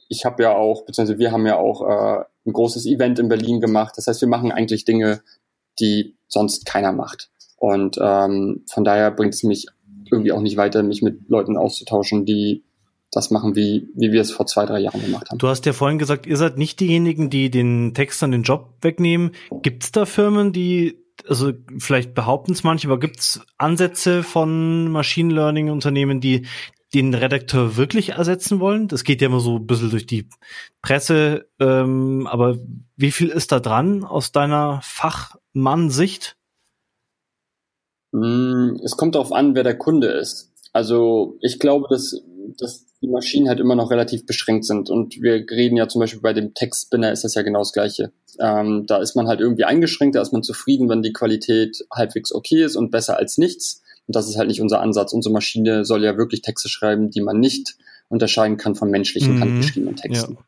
[0.09, 3.61] ich habe ja auch, beziehungsweise wir haben ja auch äh, ein großes Event in Berlin
[3.61, 3.95] gemacht.
[3.97, 5.23] Das heißt, wir machen eigentlich Dinge,
[5.81, 7.31] die sonst keiner macht.
[7.57, 9.67] Und ähm, von daher bringt es mich
[10.15, 12.63] irgendwie auch nicht weiter, mich mit Leuten auszutauschen, die
[13.11, 15.39] das machen, wie, wie wir es vor zwei, drei Jahren gemacht haben.
[15.39, 19.33] Du hast ja vorhin gesagt, ihr seid nicht diejenigen, die den Textern den Job wegnehmen.
[19.63, 20.99] Gibt es da Firmen, die,
[21.29, 26.47] also vielleicht behaupten es manche, aber gibt es Ansätze von Machine Learning Unternehmen, die
[26.93, 28.89] den Redakteur wirklich ersetzen wollen?
[28.89, 30.29] Das geht ja immer so ein bisschen durch die
[30.83, 32.57] Presse, ähm, aber
[32.97, 36.37] wie viel ist da dran aus deiner Fachmann-Sicht?
[38.15, 40.53] Mm, es kommt darauf an, wer der Kunde ist.
[40.73, 42.23] Also ich glaube, dass,
[42.59, 44.89] dass die Maschinen halt immer noch relativ beschränkt sind.
[44.89, 48.13] Und wir reden ja zum Beispiel bei dem Textspinner ist das ja genau das Gleiche.
[48.39, 52.33] Ähm, da ist man halt irgendwie eingeschränkt, da ist man zufrieden, wenn die Qualität halbwegs
[52.33, 53.83] okay ist und besser als nichts.
[54.07, 55.13] Und das ist halt nicht unser Ansatz.
[55.13, 57.75] Unsere Maschine soll ja wirklich Texte schreiben, die man nicht
[58.09, 59.41] unterscheiden kann von menschlichen mhm.
[59.41, 60.35] handgeschriebenen Texten.
[60.35, 60.45] Ja.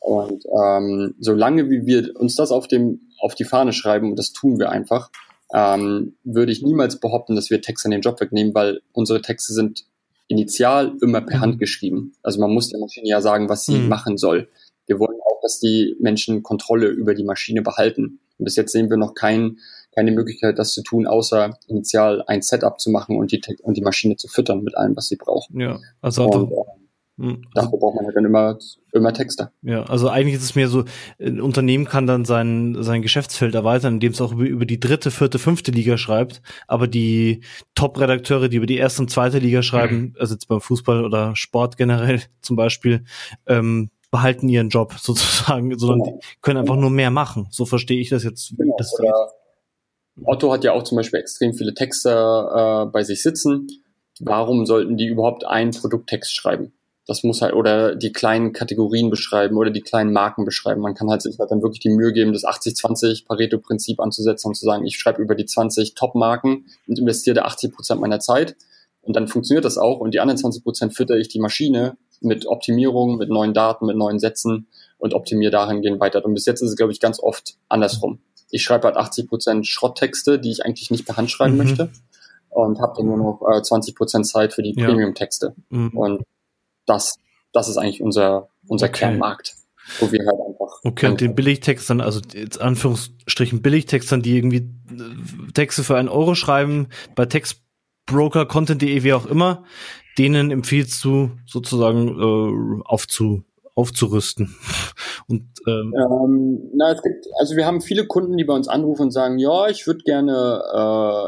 [0.00, 4.32] Und ähm, solange wie wir uns das auf dem auf die Fahne schreiben, und das
[4.32, 5.10] tun wir einfach,
[5.54, 9.52] ähm, würde ich niemals behaupten, dass wir Texte an den Job wegnehmen, weil unsere Texte
[9.52, 9.84] sind
[10.28, 11.58] initial immer per Hand mhm.
[11.58, 12.14] geschrieben.
[12.22, 13.88] Also man muss der Maschine ja sagen, was sie mhm.
[13.88, 14.48] machen soll.
[14.86, 18.20] Wir wollen auch, dass die Menschen Kontrolle über die Maschine behalten.
[18.38, 19.58] Und bis jetzt sehen wir noch kein,
[19.94, 23.82] keine Möglichkeit, das zu tun, außer initial ein Setup zu machen und die, und die
[23.82, 25.50] Maschine zu füttern mit allem, was sie braucht.
[25.54, 26.81] Ja, also und, äh,
[27.22, 28.58] hm, also Dafür braucht man ja dann immer,
[28.90, 29.52] immer Texte.
[29.62, 30.82] Ja, also eigentlich ist es mehr so,
[31.20, 35.12] ein Unternehmen kann dann sein, sein Geschäftsfeld erweitern, indem es auch über, über die dritte,
[35.12, 36.42] vierte, fünfte Liga schreibt.
[36.66, 37.44] Aber die
[37.76, 40.16] Top-Redakteure, die über die erste und zweite Liga schreiben, mhm.
[40.18, 43.04] also jetzt beim Fußball oder Sport generell zum Beispiel,
[43.46, 46.20] ähm, behalten ihren Job sozusagen, sondern genau.
[46.40, 47.46] können einfach nur mehr machen.
[47.50, 48.52] So verstehe ich das jetzt.
[48.58, 48.74] Genau.
[48.76, 48.92] Das
[50.24, 53.68] Otto hat ja auch zum Beispiel extrem viele Texte äh, bei sich sitzen.
[54.18, 56.72] Warum sollten die überhaupt einen Produkttext schreiben?
[57.06, 60.80] Das muss halt, oder die kleinen Kategorien beschreiben oder die kleinen Marken beschreiben.
[60.80, 64.54] Man kann halt sich halt dann wirklich die Mühe geben, das 80-20 Pareto-Prinzip anzusetzen und
[64.54, 68.56] zu sagen, ich schreibe über die 20 Top-Marken und investiere da 80 Prozent meiner Zeit.
[69.02, 69.98] Und dann funktioniert das auch.
[69.98, 73.96] Und die anderen 20 Prozent fütter ich die Maschine mit Optimierung, mit neuen Daten, mit
[73.96, 76.24] neuen Sätzen und optimiere dahingehend weiter.
[76.24, 78.20] Und bis jetzt ist es, glaube ich, ganz oft andersrum.
[78.52, 81.58] Ich schreibe halt 80 Prozent Schrotttexte, die ich eigentlich nicht per Hand schreiben mhm.
[81.58, 81.90] möchte
[82.50, 84.86] und habe dann nur noch äh, 20 Prozent Zeit für die ja.
[84.86, 85.56] Premium-Texte.
[85.70, 85.96] Mhm.
[85.96, 86.22] Und
[86.86, 87.16] das,
[87.52, 89.00] das ist eigentlich unser, unser okay.
[89.00, 89.54] Kernmarkt.
[89.98, 90.80] Wo wir halt einfach.
[90.84, 94.58] Okay, und den Billigtextern, also jetzt Anführungsstrichen Billigtextern, die irgendwie
[94.90, 99.64] äh, Texte für einen Euro schreiben, bei Textbroker, Content.de, wie auch immer,
[100.18, 103.42] denen empfiehlst du sozusagen äh, aufzu,
[103.74, 104.54] aufzurüsten.
[105.26, 109.02] Und, ähm, ähm, na, es gibt, also wir haben viele Kunden, die bei uns anrufen
[109.02, 110.62] und sagen, ja, ich würde gerne,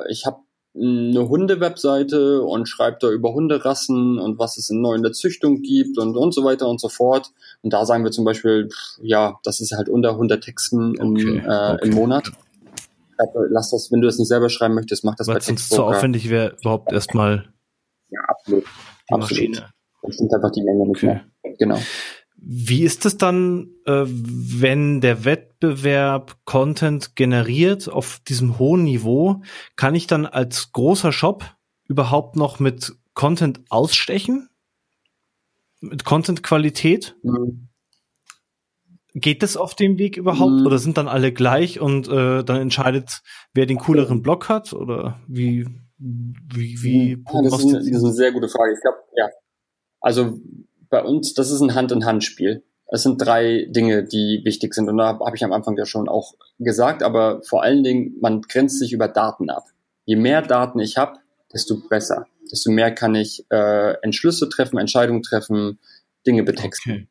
[0.06, 0.43] äh, ich habe
[0.76, 5.62] eine Hunde-Webseite und schreibt da über Hunderassen und was es in neu in der Züchtung
[5.62, 7.30] gibt und, und so weiter und so fort.
[7.62, 8.68] Und da sagen wir zum Beispiel,
[9.00, 11.88] ja, das ist halt unter 100 Texten im, okay, äh, okay.
[11.88, 12.32] im Monat.
[13.48, 15.84] Lass das, wenn du das nicht selber schreiben möchtest, mach das Weil bei sonst zu
[15.84, 17.44] aufwendig wäre überhaupt erstmal.
[18.10, 18.64] Ja, absolut.
[18.64, 19.20] Die absolut.
[19.20, 19.68] Maschine.
[20.02, 21.20] Dann stimmt einfach die Menge nicht okay.
[21.42, 21.54] mehr.
[21.58, 21.78] Genau.
[22.46, 29.40] Wie ist es dann, äh, wenn der Wettbewerb Content generiert auf diesem hohen Niveau?
[29.76, 31.44] Kann ich dann als großer Shop
[31.88, 34.50] überhaupt noch mit Content ausstechen?
[35.80, 37.16] Mit Content-Qualität?
[37.22, 37.68] Mhm.
[39.14, 40.60] Geht das auf dem Weg überhaupt?
[40.60, 40.66] Mhm.
[40.66, 43.22] Oder sind dann alle gleich und äh, dann entscheidet,
[43.54, 44.74] wer den cooleren Block hat?
[44.74, 48.74] Oder wie, wie, wie ja, das, ist eine, das ist eine sehr gute Frage.
[48.74, 49.28] Ich glaube, ja.
[50.00, 50.38] Also
[50.94, 52.62] bei uns, das ist ein Hand-in-Hand-Spiel.
[52.86, 54.88] Es sind drei Dinge, die wichtig sind.
[54.88, 58.42] Und da habe ich am Anfang ja schon auch gesagt, aber vor allen Dingen, man
[58.42, 59.64] grenzt sich über Daten ab.
[60.04, 61.18] Je mehr Daten ich habe,
[61.52, 62.28] desto besser.
[62.52, 65.80] Desto mehr kann ich äh, Entschlüsse treffen, Entscheidungen treffen,
[66.28, 66.92] Dinge betexten.
[66.92, 67.08] Okay.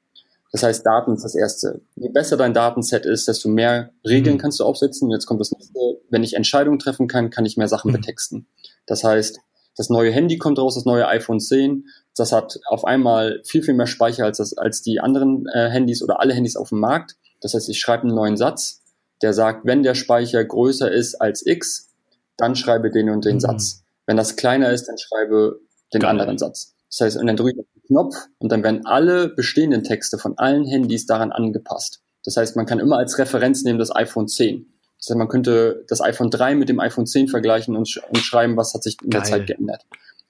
[0.54, 1.82] Das heißt, Daten ist das Erste.
[1.96, 4.40] Je besser dein Datenset ist, desto mehr Regeln mhm.
[4.40, 5.08] kannst du aufsetzen.
[5.08, 5.74] Und jetzt kommt das nächste.
[6.10, 7.96] Wenn ich Entscheidungen treffen kann, kann ich mehr Sachen mhm.
[7.96, 8.48] betexten.
[8.86, 9.42] Das heißt,
[9.76, 11.88] das neue Handy kommt raus, das neue iPhone 10.
[12.16, 16.04] Das hat auf einmal viel, viel mehr Speicher als, das, als die anderen äh, Handys
[16.04, 17.16] oder alle Handys auf dem Markt.
[17.42, 18.82] Das heißt, ich schreibe einen neuen Satz,
[19.22, 21.90] der sagt, wenn der Speicher größer ist als X,
[22.38, 23.42] dann schreibe den und den mhm.
[23.42, 23.84] Satz.
[24.06, 25.60] Wenn das kleiner ist, dann schreibe
[25.94, 26.12] den Geil.
[26.12, 26.76] anderen Satz.
[26.90, 30.38] Das heißt, und dann drücke ich den Knopf und dann werden alle bestehenden Texte von
[30.38, 32.02] allen Handys daran angepasst.
[32.24, 34.68] Das heißt, man kann immer als Referenz nehmen das iPhone 10.
[34.98, 38.20] Das heißt, man könnte das iPhone 3 mit dem iPhone 10 vergleichen und, sch und
[38.20, 39.22] schreiben, was hat sich in Geil.
[39.22, 39.86] der Zeit geändert.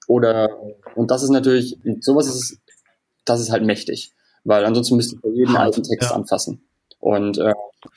[0.06, 0.48] Oder,
[0.94, 2.58] und das ist natürlich, sowas ist,
[3.24, 4.12] das ist halt mächtig.
[4.44, 6.16] Weil ansonsten müsste ich bei jedem alten Text ja.
[6.16, 6.66] anfassen.
[6.98, 7.52] Und äh,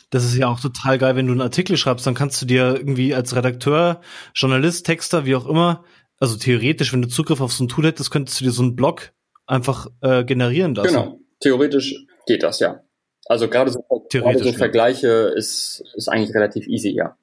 [0.09, 2.75] das ist ja auch total geil, wenn du einen Artikel schreibst, dann kannst du dir
[2.75, 4.01] irgendwie als Redakteur,
[4.33, 5.83] Journalist, Texter, wie auch immer,
[6.19, 8.75] also theoretisch, wenn du Zugriff auf so ein Tool hättest, könntest du dir so einen
[8.75, 9.13] Blog
[9.45, 10.89] einfach äh, generieren lassen.
[10.89, 12.81] Genau, theoretisch geht das, ja.
[13.27, 17.17] Also gerade so, gerade so Vergleiche ist, ist eigentlich relativ easy, ja.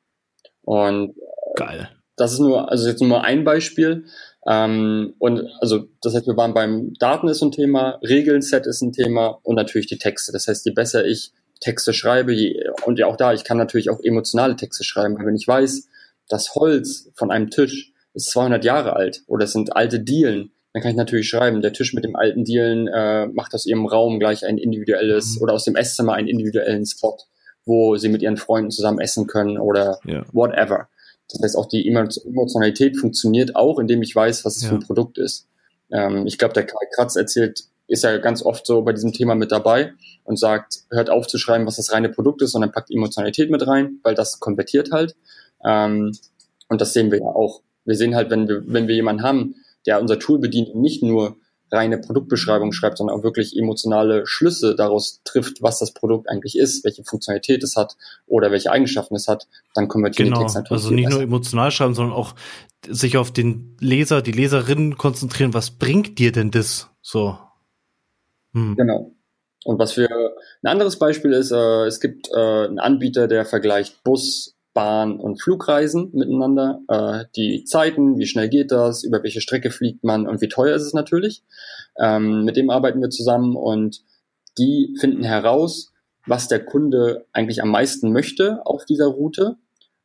[0.62, 1.90] Und äh, geil.
[2.16, 4.04] Das ist nur, also jetzt nur ein Beispiel.
[4.46, 8.92] Ähm, und also das heißt, wir waren beim Daten ist ein Thema, Regeln-Set ist ein
[8.92, 10.32] Thema und natürlich die Texte.
[10.32, 13.88] Das heißt, je besser ich Texte schreibe, je, und ja auch da, ich kann natürlich
[13.88, 15.88] auch emotionale Texte schreiben, weil wenn ich weiß,
[16.28, 20.82] das Holz von einem Tisch ist 200 Jahre alt oder es sind alte Dielen, dann
[20.82, 24.18] kann ich natürlich schreiben, der Tisch mit dem alten Dielen äh, macht aus ihrem Raum
[24.18, 25.42] gleich ein individuelles mhm.
[25.42, 27.16] oder aus dem Esszimmer einen individuellen Spot,
[27.64, 30.24] wo sie mit ihren Freunden zusammen essen können oder ja.
[30.32, 30.88] whatever.
[31.30, 34.68] Das heißt, auch die Emotionalität funktioniert auch, indem ich weiß, was es ja.
[34.68, 35.48] für ein Produkt ist.
[35.90, 39.34] Ähm, ich glaube, der Karl Kratz erzählt, ist ja ganz oft so bei diesem Thema
[39.34, 39.92] mit dabei
[40.24, 43.66] und sagt, hört auf zu schreiben, was das reine Produkt ist, sondern packt Emotionalität mit
[43.66, 45.16] rein, weil das konvertiert halt.
[45.64, 46.12] Ähm,
[46.68, 47.60] und das sehen wir ja auch.
[47.84, 49.56] Wir sehen halt, wenn wir, wenn wir jemanden haben,
[49.86, 51.36] der unser Tool bedient und nicht nur
[51.70, 56.84] reine Produktbeschreibung schreibt, sondern auch wirklich emotionale Schlüsse daraus trifft, was das Produkt eigentlich ist,
[56.84, 57.96] welche Funktionalität es hat
[58.26, 60.40] oder welche Eigenschaften es hat, dann konvertieren genau.
[60.40, 60.84] die Texte natürlich.
[60.84, 62.34] Also nicht nur emotional schreiben, sondern auch
[62.86, 66.90] sich auf den Leser, die Leserinnen konzentrieren, was bringt dir denn das?
[67.02, 67.38] So.
[68.52, 68.76] Hm.
[68.76, 69.12] Genau.
[69.64, 70.08] Und was für
[70.62, 75.40] ein anderes Beispiel ist, äh, es gibt äh, einen Anbieter, der vergleicht Bus, Bahn- und
[75.40, 76.80] Flugreisen miteinander.
[76.88, 80.76] Äh, die Zeiten, wie schnell geht das, über welche Strecke fliegt man und wie teuer
[80.76, 81.42] ist es natürlich.
[81.98, 84.02] Ähm, mit dem arbeiten wir zusammen und
[84.58, 85.92] die finden heraus,
[86.26, 89.56] was der Kunde eigentlich am meisten möchte auf dieser Route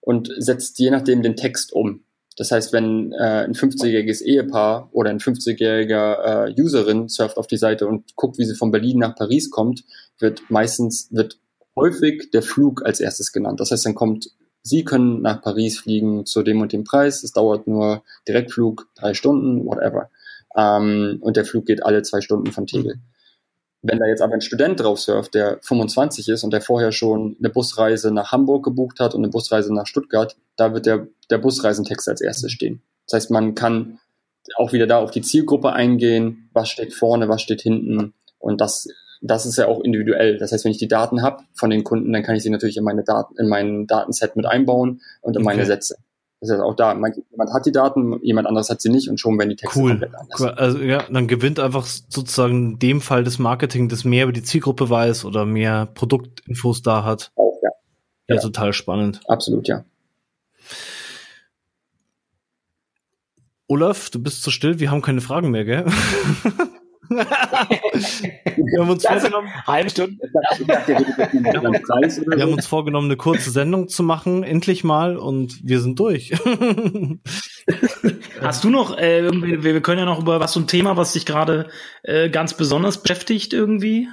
[0.01, 2.03] und setzt je nachdem den Text um.
[2.37, 7.57] Das heißt, wenn äh, ein 50-jähriges Ehepaar oder ein 50-jähriger äh, Userin surft auf die
[7.57, 9.83] Seite und guckt, wie sie von Berlin nach Paris kommt,
[10.19, 11.37] wird meistens, wird
[11.75, 13.59] häufig der Flug als erstes genannt.
[13.59, 14.31] Das heißt, dann kommt
[14.61, 17.23] Sie können nach Paris fliegen zu dem und dem Preis.
[17.23, 20.09] Es dauert nur Direktflug, drei Stunden, whatever.
[20.55, 22.99] Ähm, und der Flug geht alle zwei Stunden von Tegel.
[23.81, 27.37] Wenn da jetzt aber ein Student drauf surft, der 25 ist und der vorher schon
[27.39, 31.37] eine Busreise nach Hamburg gebucht hat und eine Busreise nach Stuttgart, da wird der, der
[31.37, 32.81] Busreisentext als erstes stehen.
[33.07, 33.99] Das heißt, man kann
[34.57, 38.13] auch wieder da auf die Zielgruppe eingehen, was steht vorne, was steht hinten.
[38.37, 38.89] Und das
[39.21, 40.37] das ist ja auch individuell.
[40.37, 42.77] Das heißt, wenn ich die Daten habe von den Kunden, dann kann ich sie natürlich
[42.77, 45.55] in meine Daten, in mein Datenset mit einbauen und in okay.
[45.55, 45.97] meine Sätze.
[46.39, 49.37] Das heißt auch da, jemand hat die Daten, jemand anderes hat sie nicht und schon
[49.37, 49.91] werden die Texte cool.
[49.91, 50.39] komplett anders.
[50.39, 50.49] Cool.
[50.51, 54.43] Also ja, dann gewinnt einfach sozusagen in dem Fall das Marketing, das mehr über die
[54.43, 57.31] Zielgruppe weiß oder mehr Produktinfos da hat.
[57.35, 57.69] Auch, ja.
[58.29, 58.41] Ja, ja.
[58.41, 59.19] total spannend.
[59.27, 59.83] Absolut, ja.
[63.67, 65.85] Olaf, du bist zu still, wir haben keine Fragen mehr, gell?
[67.09, 70.17] wir haben uns vorgenommen, halbe Stunde.
[70.19, 76.31] wir haben uns vorgenommen, eine kurze Sendung zu machen, endlich mal, und wir sind durch.
[78.41, 81.13] Hast du noch, äh, irgendwie, wir können ja noch über was so ein Thema, was
[81.13, 81.69] dich gerade
[82.03, 84.07] äh, ganz besonders beschäftigt irgendwie?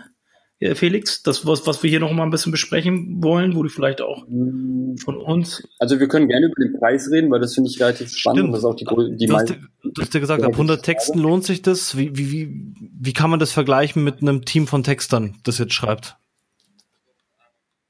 [0.59, 3.69] Äh, Felix, das, was, was wir hier noch mal ein bisschen besprechen wollen, wo du
[3.69, 5.67] vielleicht auch von uns.
[5.79, 8.39] Also wir können gerne über den Preis reden, weil das finde ich relativ spannend.
[8.39, 8.55] Stimmt.
[8.55, 11.45] Das ist auch die, die du, hast, du hast ja gesagt, ab 100 Texten lohnt
[11.45, 11.97] sich das.
[11.99, 15.75] Wie, wie, wie, wie kann man das vergleichen mit einem Team von Textern, das jetzt
[15.75, 16.17] schreibt?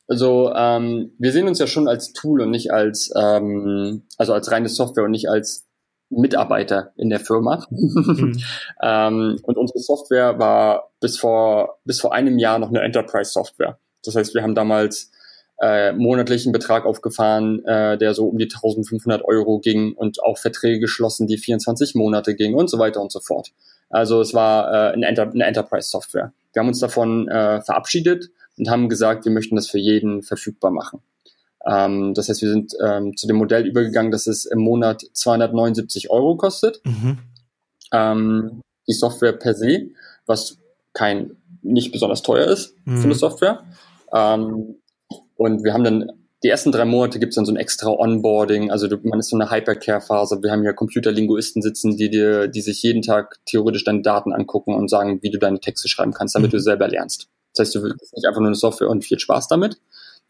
[0.09, 4.51] Also ähm, wir sehen uns ja schon als Tool und nicht als ähm, also als
[4.53, 5.67] reine Software und nicht als
[6.09, 7.67] Mitarbeiter in der Firma.
[7.71, 8.39] Mhm.
[8.83, 13.79] ähm, und unsere Software war bis vor, bis vor einem Jahr noch eine Enterprise-Software.
[14.05, 15.11] Das heißt, wir haben damals
[15.61, 20.81] äh, monatlichen Betrag aufgefahren, äh, der so um die 1500 Euro ging und auch Verträge
[20.81, 23.53] geschlossen, die 24 Monate gingen und so weiter und so fort.
[23.89, 26.33] Also es war äh, eine, Enter eine Enterprise-Software.
[26.53, 30.71] Wir haben uns davon äh, verabschiedet und haben gesagt, wir möchten das für jeden verfügbar
[30.71, 31.01] machen.
[31.69, 36.11] Ähm, das heißt, wir sind ähm, zu dem Modell übergegangen, dass es im Monat 279
[36.11, 36.81] Euro kostet.
[36.85, 37.19] Mhm.
[37.93, 39.89] Ähm, die Software per se,
[40.27, 40.59] was
[40.93, 42.99] kein nicht besonders teuer ist mhm.
[42.99, 43.65] für eine Software.
[44.15, 44.77] Ähm,
[45.37, 46.13] und wir haben dann
[46.43, 49.31] die ersten drei Monate gibt es dann so ein extra Onboarding, also du, man ist
[49.31, 50.43] so eine Hypercare-Phase.
[50.43, 54.75] Wir haben ja Computerlinguisten sitzen, die dir, die sich jeden Tag theoretisch deine Daten angucken
[54.75, 56.59] und sagen, wie du deine Texte schreiben kannst, damit mhm.
[56.59, 57.29] du selber lernst.
[57.55, 59.81] Das heißt, du willst nicht einfach nur eine Software und viel Spaß damit,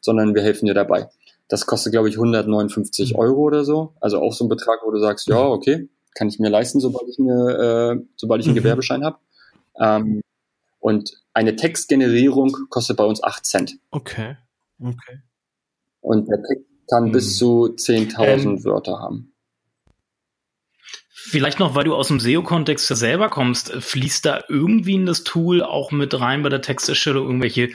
[0.00, 1.08] sondern wir helfen dir dabei.
[1.48, 3.18] Das kostet, glaube ich, 159 mhm.
[3.18, 3.94] Euro oder so.
[4.00, 7.08] Also auch so ein Betrag, wo du sagst, ja, okay, kann ich mir leisten, sobald
[7.08, 8.60] ich mir, äh, sobald ich einen mhm.
[8.60, 9.18] Gewerbeschein habe.
[9.78, 10.22] Ähm,
[10.80, 13.78] und eine Textgenerierung kostet bei uns 8 Cent.
[13.90, 14.36] Okay.
[14.80, 15.20] Okay.
[16.00, 17.12] Und der Text kann mhm.
[17.12, 19.32] bis zu 10.000 ähm, Wörter haben.
[21.28, 25.60] Vielleicht noch, weil du aus dem SEO-Kontext selber kommst, fließt da irgendwie in das Tool
[25.60, 27.70] auch mit rein bei der Texterstellung irgendwelche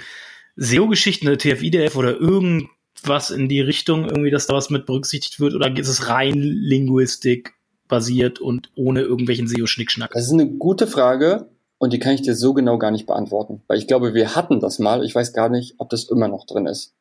[0.56, 2.70] SEO-Geschichten, eine TF-IDF oder irgend
[3.04, 6.36] was in die Richtung irgendwie, dass da was mit berücksichtigt wird oder ist es rein
[6.36, 7.54] Linguistik
[7.88, 10.12] basiert und ohne irgendwelchen SEO-Schnickschnack?
[10.14, 13.62] Das ist eine gute Frage und die kann ich dir so genau gar nicht beantworten,
[13.68, 15.04] weil ich glaube, wir hatten das mal.
[15.04, 16.94] Ich weiß gar nicht, ob das immer noch drin ist.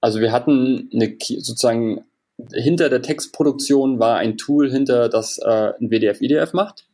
[0.00, 2.04] Also wir hatten eine sozusagen
[2.52, 6.86] hinter der Textproduktion war ein Tool hinter, das äh, ein WDF-IDF macht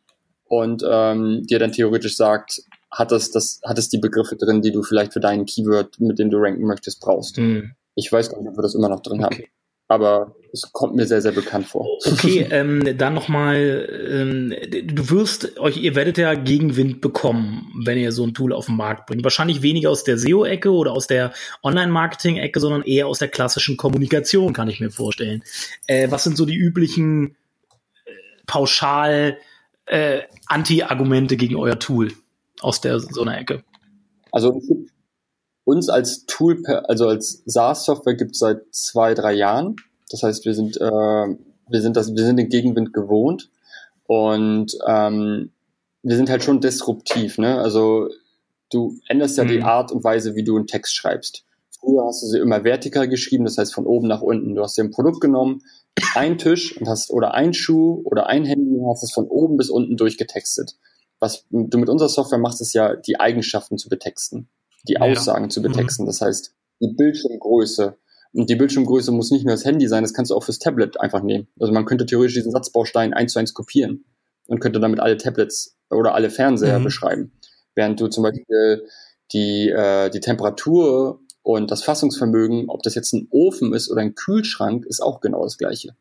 [0.45, 4.71] und ähm, dir dann theoretisch sagt, hat es, das, hat es die Begriffe drin, die
[4.71, 7.37] du vielleicht für deinen Keyword, mit dem du ranken möchtest, brauchst.
[7.37, 7.71] Mhm.
[7.95, 9.35] Ich weiß gar nicht, ob wir das immer noch drin okay.
[9.35, 9.51] haben.
[9.87, 11.87] aber es kommt mir sehr, sehr bekannt vor.
[12.05, 18.11] Okay, ähm, dann nochmal, ähm, du wirst euch, ihr werdet ja Gegenwind bekommen, wenn ihr
[18.11, 19.23] so ein Tool auf den Markt bringt.
[19.23, 21.33] Wahrscheinlich weniger aus der SEO-Ecke oder aus der
[21.63, 25.43] Online-Marketing-Ecke, sondern eher aus der klassischen Kommunikation, kann ich mir vorstellen.
[25.87, 27.35] Äh, was sind so die üblichen
[28.05, 28.11] äh,
[28.45, 29.37] pauschal
[29.87, 32.13] äh, Anti-Argumente gegen euer Tool
[32.61, 33.63] aus der so einer Ecke?
[34.31, 34.61] Also
[35.65, 39.75] uns als Tool, also als SaaS-Software gibt es seit zwei, drei Jahren.
[40.09, 43.49] Das heißt, wir sind, äh, wir sind das, wir sind den Gegenwind gewohnt
[44.05, 45.51] und ähm,
[46.03, 47.37] wir sind halt schon disruptiv.
[47.37, 47.59] Ne?
[47.59, 48.09] Also
[48.71, 49.47] du änderst ja mhm.
[49.49, 51.45] die Art und Weise, wie du einen Text schreibst.
[51.79, 54.55] Früher hast du sie immer vertikal geschrieben, das heißt von oben nach unten.
[54.55, 55.61] Du hast dir ein Produkt genommen,
[56.15, 59.57] ein Tisch und hast oder ein Schuh oder ein Handy und hast es von oben
[59.57, 60.75] bis unten durchgetextet.
[61.19, 64.49] Was du mit unserer Software machst, ist ja die Eigenschaften zu betexten
[64.87, 65.49] die Aussagen ja.
[65.49, 66.05] zu betexten.
[66.05, 66.07] Mhm.
[66.07, 67.97] Das heißt, die Bildschirmgröße.
[68.33, 70.99] Und die Bildschirmgröße muss nicht nur das Handy sein, das kannst du auch fürs Tablet
[70.99, 71.47] einfach nehmen.
[71.59, 74.05] Also man könnte theoretisch diesen Satzbaustein eins zu eins kopieren
[74.47, 76.83] und könnte damit alle Tablets oder alle Fernseher mhm.
[76.83, 77.31] beschreiben.
[77.75, 78.87] Während du zum Beispiel
[79.31, 84.15] die, äh, die Temperatur und das Fassungsvermögen, ob das jetzt ein Ofen ist oder ein
[84.15, 85.95] Kühlschrank, ist auch genau das gleiche.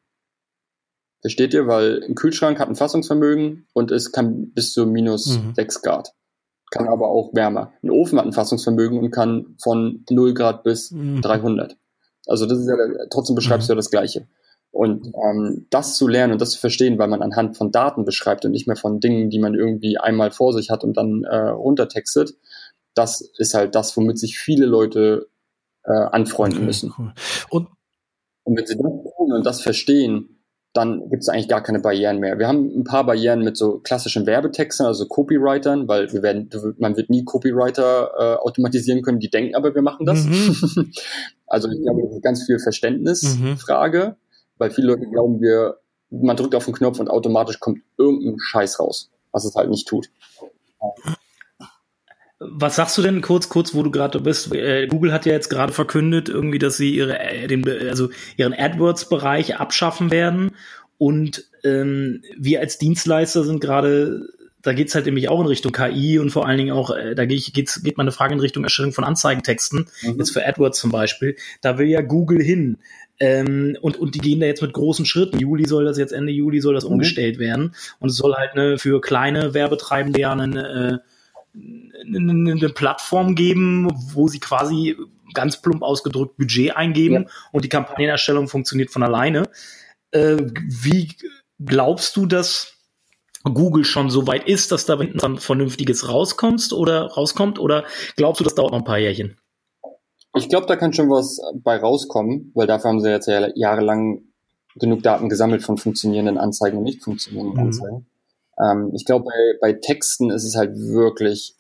[1.21, 1.67] Versteht ihr?
[1.67, 5.55] Weil ein Kühlschrank hat ein Fassungsvermögen und es kann bis zu minus mhm.
[5.55, 6.15] 6 Grad
[6.73, 7.73] kann aber auch wärmer.
[7.83, 11.21] Ein Ofen hat ein Fassungsvermögen und kann von 0 Grad bis mhm.
[11.21, 11.77] 300.
[12.27, 12.75] Also das ist ja,
[13.11, 13.73] trotzdem beschreibst mhm.
[13.73, 14.27] du ja das Gleiche.
[14.71, 18.47] Und ähm, das zu lernen und das zu verstehen, weil man anhand von Daten beschreibt
[18.47, 21.37] und nicht mehr von Dingen, die man irgendwie einmal vor sich hat und dann äh,
[21.37, 22.35] runtertextet,
[22.95, 25.29] das ist halt das, womit sich viele Leute
[25.85, 26.95] äh, anfreunden okay, müssen.
[26.97, 27.13] Cool.
[27.51, 27.69] Und,
[28.45, 30.42] und wenn sie das tun und das verstehen,
[30.73, 32.39] dann gibt es eigentlich gar keine Barrieren mehr.
[32.39, 36.49] Wir haben ein paar Barrieren mit so klassischen Werbetexten, also Copywritern, weil wir werden,
[36.79, 40.25] man wird nie Copywriter äh, automatisieren können, die denken aber, wir machen das.
[40.25, 40.93] Mhm.
[41.47, 44.39] also ich glaube, das ist ganz viel Verständnisfrage, mhm.
[44.57, 45.79] weil viele Leute glauben, wir,
[46.11, 49.87] man drückt auf den Knopf und automatisch kommt irgendein Scheiß raus, was es halt nicht
[49.87, 50.09] tut.
[52.51, 54.55] Was sagst du denn kurz, kurz, wo du gerade bist?
[54.55, 58.55] Äh, Google hat ja jetzt gerade verkündet, irgendwie, dass sie ihre, äh, den, also ihren
[58.55, 60.53] AdWords-Bereich abschaffen werden.
[60.99, 64.29] Und ähm, wir als Dienstleister sind gerade,
[64.63, 67.25] da geht's halt nämlich auch in Richtung KI und vor allen Dingen auch, äh, da
[67.25, 70.19] geht, geht's, geht meine Frage in Richtung Erstellung von Anzeigentexten, mhm.
[70.19, 71.37] jetzt für AdWords zum Beispiel.
[71.61, 72.79] Da will ja Google hin.
[73.21, 75.39] Ähm, und, und die gehen da jetzt mit großen Schritten.
[75.39, 76.93] Juli soll das jetzt, Ende Juli soll das mhm.
[76.93, 77.75] umgestellt werden.
[78.01, 81.12] Und es soll halt ne, für kleine Werbetreibende ja eine, äh,
[81.55, 84.97] eine Plattform geben, wo sie quasi
[85.35, 87.31] ganz plump ausgedrückt Budget eingeben ja.
[87.53, 89.45] und die Kampagnenerstellung funktioniert von alleine.
[90.11, 91.15] Äh, wie
[91.59, 92.73] glaubst du, dass
[93.45, 97.85] Google schon so weit ist, dass da dann Vernünftiges rauskommst oder rauskommt oder
[98.17, 99.39] glaubst du, das dauert noch ein paar Jährchen?
[100.35, 104.23] Ich glaube, da kann schon was bei rauskommen, weil dafür haben sie jetzt ja jahrelang
[104.77, 107.67] genug Daten gesammelt von funktionierenden Anzeigen und nicht funktionierenden mhm.
[107.67, 108.07] Anzeigen.
[108.61, 111.55] Ähm, ich glaube, bei, bei Texten ist es halt wirklich,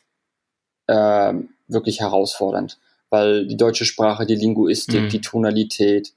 [0.86, 1.34] äh,
[1.68, 2.78] wirklich herausfordernd,
[3.10, 5.08] weil die deutsche Sprache, die Linguistik, mhm.
[5.08, 6.12] die Tonalität,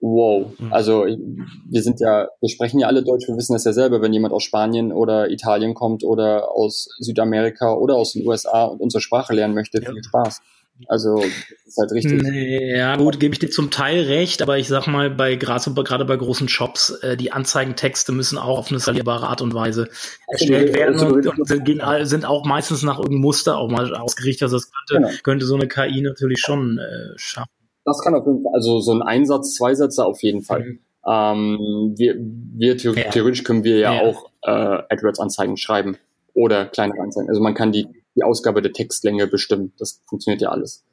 [0.00, 0.52] wow.
[0.58, 0.72] Mhm.
[0.72, 4.12] Also wir sind ja, wir sprechen ja alle Deutsch, wir wissen das ja selber, wenn
[4.12, 9.00] jemand aus Spanien oder Italien kommt oder aus Südamerika oder aus den USA und unsere
[9.00, 9.90] Sprache lernen möchte, ja.
[9.90, 10.40] viel Spaß.
[10.88, 11.22] Also
[11.64, 12.22] ist halt richtig.
[12.22, 16.16] Ja, gut, gebe ich dir zum Teil recht, aber ich sag mal, bei gerade bei
[16.16, 19.88] großen Shops, äh, die Anzeigentexte müssen auch auf eine skalierbare Art und Weise
[20.26, 24.44] erstellt werden und, und sind, sind, auch meistens nach irgendeinem Muster auch mal ausgerichtet.
[24.44, 25.22] Also das könnte, genau.
[25.22, 27.50] könnte so eine KI natürlich schon äh, schaffen.
[27.84, 30.60] Das kann auf jeden Fall, also so ein Einsatz, zwei Sätze auf jeden Fall.
[30.60, 30.80] Mhm.
[31.06, 34.02] Ähm, wir, wir theoretisch können wir ja, ja.
[34.02, 35.96] auch äh, AdWords-Anzeigen schreiben
[36.34, 37.28] oder kleine Anzeigen.
[37.28, 37.86] Also man kann die
[38.16, 39.72] die Ausgabe der Textlänge bestimmen.
[39.78, 40.84] Das funktioniert ja alles.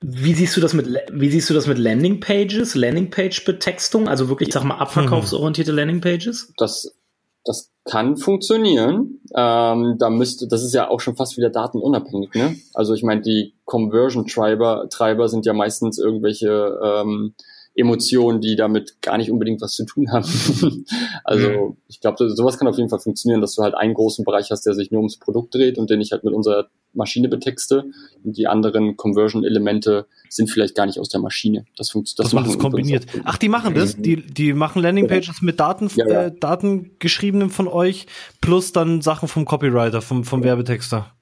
[0.00, 4.54] Wie siehst du das mit, wie siehst du das mit Landingpages, Landingpage-Betextung, also wirklich, ich
[4.54, 6.52] sag mal, abverkaufsorientierte Landingpages?
[6.56, 6.96] Das,
[7.44, 9.20] das kann funktionieren.
[9.34, 12.56] Ähm, da müsste, das ist ja auch schon fast wieder datenunabhängig, ne?
[12.74, 17.34] Also ich meine, die Conversion-Treiber, Treiber sind ja meistens irgendwelche ähm,
[17.78, 20.26] Emotionen, die damit gar nicht unbedingt was zu tun haben.
[21.24, 21.76] also mhm.
[21.86, 24.66] ich glaube, sowas kann auf jeden Fall funktionieren, dass du halt einen großen Bereich hast,
[24.66, 27.84] der sich nur ums Produkt dreht und den ich halt mit unserer Maschine betexte.
[28.24, 31.66] Und die anderen Conversion-Elemente sind vielleicht gar nicht aus der Maschine.
[31.76, 32.32] Das funktioniert.
[32.32, 33.06] Das, das machen kombiniert.
[33.24, 33.96] Ach, die machen das?
[33.96, 36.22] Die, die machen Landingpages mit Daten, ja, ja.
[36.24, 38.06] Äh, Datengeschriebenen von euch
[38.40, 41.12] plus dann Sachen vom Copywriter, vom, vom Werbetexter.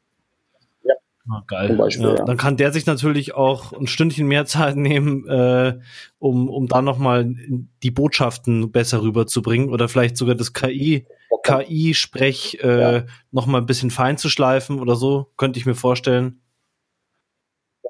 [1.29, 1.69] Ah, geil.
[1.69, 2.15] Zum Beispiel, ja.
[2.17, 2.25] Ja.
[2.25, 5.79] Dann kann der sich natürlich auch ein Stündchen mehr Zeit nehmen, äh,
[6.19, 7.35] um, um da nochmal
[7.83, 11.65] die Botschaften besser rüberzubringen oder vielleicht sogar das KI, okay.
[11.65, 13.05] KI-Sprech äh, ja.
[13.33, 16.41] nochmal ein bisschen fein zu schleifen oder so, könnte ich mir vorstellen.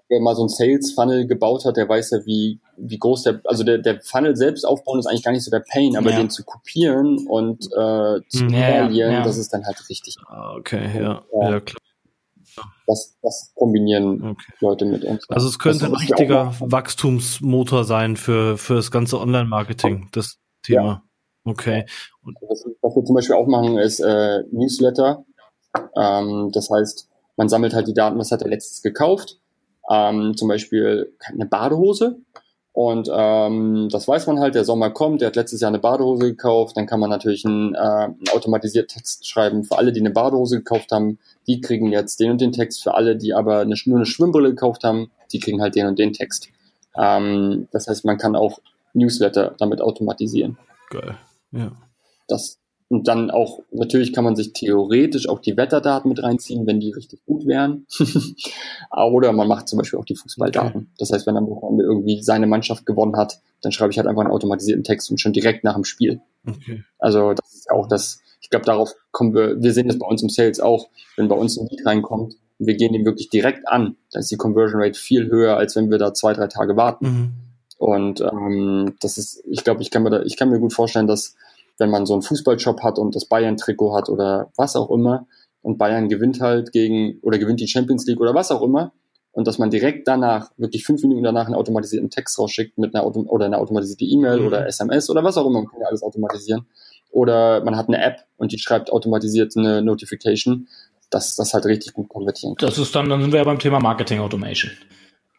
[0.08, 3.40] wer mal so ein Sales Funnel gebaut hat, der weiß ja, wie, wie groß der,
[3.44, 6.16] also der, der Funnel selbst aufbauen ist eigentlich gar nicht so der Pain, aber ja.
[6.16, 10.16] den zu kopieren und äh, zu ja, ja, das ist dann halt richtig.
[10.26, 11.85] Ah, okay, ja, ja, klar.
[12.86, 14.52] Das, das kombinieren okay.
[14.60, 15.28] Leute mit uns.
[15.28, 21.02] Also es könnte ein richtiger Wachstumsmotor sein für, für das ganze Online-Marketing, das Thema.
[21.44, 21.86] Okay.
[22.22, 25.24] Und was, was wir zum Beispiel auch machen, ist äh, Newsletter.
[25.96, 29.40] Ähm, das heißt, man sammelt halt die Daten, was hat er letztes gekauft.
[29.88, 32.18] Ähm, zum Beispiel eine Badehose.
[32.76, 36.26] Und ähm, das weiß man halt, der Sommer kommt, der hat letztes Jahr eine Badehose
[36.26, 40.10] gekauft, dann kann man natürlich einen, äh, einen automatisierten Text schreiben für alle, die eine
[40.10, 43.74] Badehose gekauft haben, die kriegen jetzt den und den Text, für alle, die aber eine,
[43.86, 46.50] nur eine Schwimmbrille gekauft haben, die kriegen halt den und den Text.
[46.98, 48.58] Ähm, das heißt, man kann auch
[48.92, 50.58] Newsletter damit automatisieren.
[50.90, 51.16] Geil,
[51.52, 51.72] ja.
[52.28, 52.58] Das
[52.88, 56.92] und dann auch, natürlich kann man sich theoretisch auch die Wetterdaten mit reinziehen, wenn die
[56.92, 57.86] richtig gut wären.
[58.96, 60.82] Oder man macht zum Beispiel auch die Fußballdaten.
[60.82, 60.90] Okay.
[60.98, 64.22] Das heißt, wenn am Wochenende irgendwie seine Mannschaft gewonnen hat, dann schreibe ich halt einfach
[64.22, 66.20] einen automatisierten Text und schon direkt nach dem Spiel.
[66.46, 66.84] Okay.
[66.98, 70.22] Also das ist auch das, ich glaube, darauf kommen wir, wir sehen das bei uns
[70.22, 73.96] im Sales auch, wenn bei uns ein Lead reinkommt, wir gehen den wirklich direkt an,
[74.12, 77.06] dann ist die Conversion Rate viel höher, als wenn wir da zwei, drei Tage warten.
[77.06, 77.32] Mhm.
[77.78, 81.06] Und ähm, das ist, ich glaube, ich kann mir da, ich kann mir gut vorstellen,
[81.06, 81.34] dass
[81.78, 85.26] wenn man so einen Fußballshop hat und das Bayern-Trikot hat oder was auch immer
[85.62, 88.92] und Bayern gewinnt halt gegen oder gewinnt die Champions League oder was auch immer
[89.36, 93.04] und dass man direkt danach, wirklich fünf Minuten danach einen automatisierten Text rausschickt mit einer
[93.04, 94.46] Auto oder eine automatisierte E-Mail mhm.
[94.46, 96.66] oder SMS oder was auch immer, man kann ja alles automatisieren.
[97.10, 100.68] Oder man hat eine App und die schreibt automatisiert eine Notification,
[101.10, 102.66] dass das halt richtig gut konvertieren kann.
[102.66, 104.72] Das ist dann, dann sind wir ja beim Thema Marketing Automation.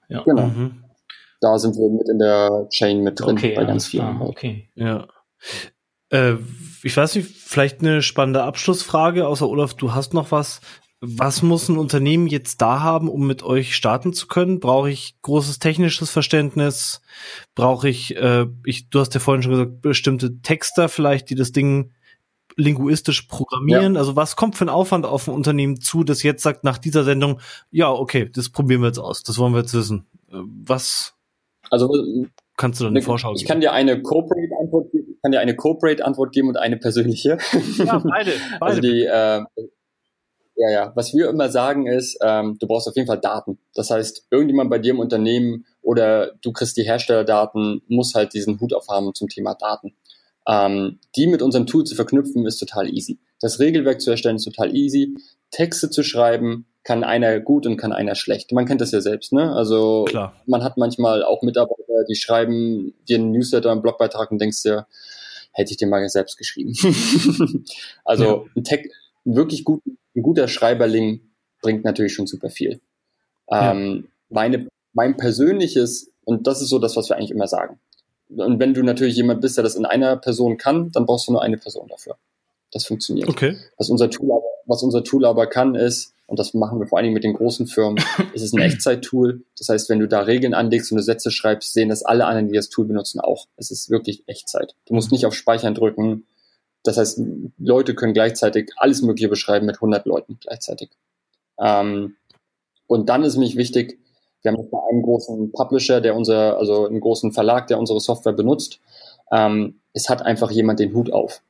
[0.09, 0.21] Ja.
[0.21, 0.45] Genau.
[0.45, 0.83] Mhm.
[1.41, 4.21] Da sind wir mit in der Chain mit drin okay, bei ganz vielen.
[4.21, 4.69] Okay.
[4.75, 5.07] Ja.
[6.09, 6.35] Äh,
[6.83, 10.61] ich weiß nicht, vielleicht eine spannende Abschlussfrage, außer Olaf, du hast noch was.
[10.99, 14.59] Was muss ein Unternehmen jetzt da haben, um mit euch starten zu können?
[14.59, 17.01] Brauche ich großes technisches Verständnis?
[17.53, 21.51] Brauche ich, äh, ich, du hast ja vorhin schon gesagt, bestimmte Texter vielleicht, die das
[21.51, 21.91] Ding
[22.55, 23.93] linguistisch programmieren?
[23.93, 23.99] Ja.
[23.99, 27.03] Also was kommt für ein Aufwand auf ein Unternehmen zu, das jetzt sagt nach dieser
[27.03, 30.07] Sendung, ja, okay, das probieren wir jetzt aus, das wollen wir jetzt wissen.
[30.31, 31.13] Äh, was?
[31.69, 31.91] Also
[32.55, 33.39] kannst du dann eine Vorschau geben?
[33.39, 37.37] Ich kann dir eine Corporate-Antwort geben kann dir eine Corporate-Antwort geben und eine persönliche.
[37.77, 38.31] Ja, beide.
[38.59, 38.61] beide.
[38.61, 39.43] Also die, äh,
[40.57, 40.91] ja, ja.
[40.95, 43.59] Was wir immer sagen ist, ähm, du brauchst auf jeden Fall Daten.
[43.75, 48.59] Das heißt, irgendjemand bei dir im Unternehmen oder du kriegst die Herstellerdaten, muss halt diesen
[48.59, 49.95] Hut aufhaben zum Thema Daten.
[50.47, 53.19] Ähm, die mit unserem Tool zu verknüpfen, ist total easy.
[53.39, 55.15] Das Regelwerk zu erstellen ist total easy.
[55.51, 58.51] Texte zu schreiben, kann einer gut und kann einer schlecht.
[58.53, 59.53] Man kennt das ja selbst, ne?
[59.53, 60.33] Also Klar.
[60.45, 64.87] man hat manchmal auch Mitarbeiter, die schreiben dir einen Newsletter, einen Blogbeitrag und denkst dir,
[65.51, 66.73] hätte ich den mal selbst geschrieben.
[68.05, 68.43] also ja.
[68.55, 68.89] ein Tech,
[69.25, 69.81] wirklich gut,
[70.15, 71.21] ein guter Schreiberling
[71.61, 72.79] bringt natürlich schon super viel.
[73.49, 73.71] Ja.
[73.71, 77.79] Ähm, meine, mein persönliches, und das ist so das, was wir eigentlich immer sagen.
[78.29, 81.31] Und wenn du natürlich jemand bist, der das in einer Person kann, dann brauchst du
[81.31, 82.17] nur eine Person dafür.
[82.71, 83.29] Das funktioniert.
[83.29, 83.55] Okay.
[83.77, 86.97] Was unser Tool aber, was unser Tool aber kann, ist, und das machen wir vor
[86.97, 88.03] allen Dingen mit den großen Firmen,
[88.33, 89.43] ist es ein Echtzeit-Tool.
[89.57, 92.49] Das heißt, wenn du da Regeln anlegst und du Sätze schreibst, sehen das alle anderen,
[92.49, 93.47] die das Tool benutzen, auch.
[93.55, 94.75] Es ist wirklich Echtzeit.
[94.85, 96.27] Du musst nicht auf Speichern drücken.
[96.83, 97.21] Das heißt,
[97.57, 100.89] Leute können gleichzeitig alles Mögliche beschreiben mit 100 Leuten gleichzeitig.
[101.59, 102.17] Ähm,
[102.87, 103.99] und dann ist mich wichtig,
[104.41, 104.59] wir haben
[104.89, 108.79] einen großen Publisher, der unser, also einen großen Verlag, der unsere Software benutzt.
[109.31, 111.41] Ähm, es hat einfach jemand den Hut auf.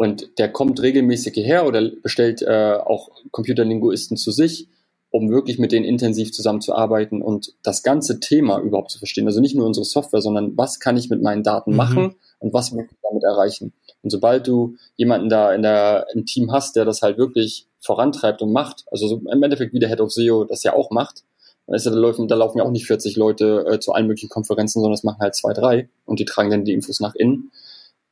[0.00, 4.66] Und der kommt regelmäßig hierher oder bestellt äh, auch Computerlinguisten zu sich,
[5.10, 9.26] um wirklich mit denen intensiv zusammenzuarbeiten und das ganze Thema überhaupt zu verstehen.
[9.26, 11.76] Also nicht nur unsere Software, sondern was kann ich mit meinen Daten mhm.
[11.76, 13.74] machen und was möchte ich damit erreichen.
[14.00, 18.40] Und sobald du jemanden da in der, im Team hast, der das halt wirklich vorantreibt
[18.40, 21.24] und macht, also so im Endeffekt wie der Head of SEO das ja auch macht,
[21.66, 24.06] dann ist ja, da, laufen, da laufen ja auch nicht 40 Leute äh, zu allen
[24.06, 27.14] möglichen Konferenzen, sondern das machen halt zwei, drei und die tragen dann die Infos nach
[27.14, 27.52] innen.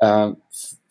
[0.01, 0.33] Äh,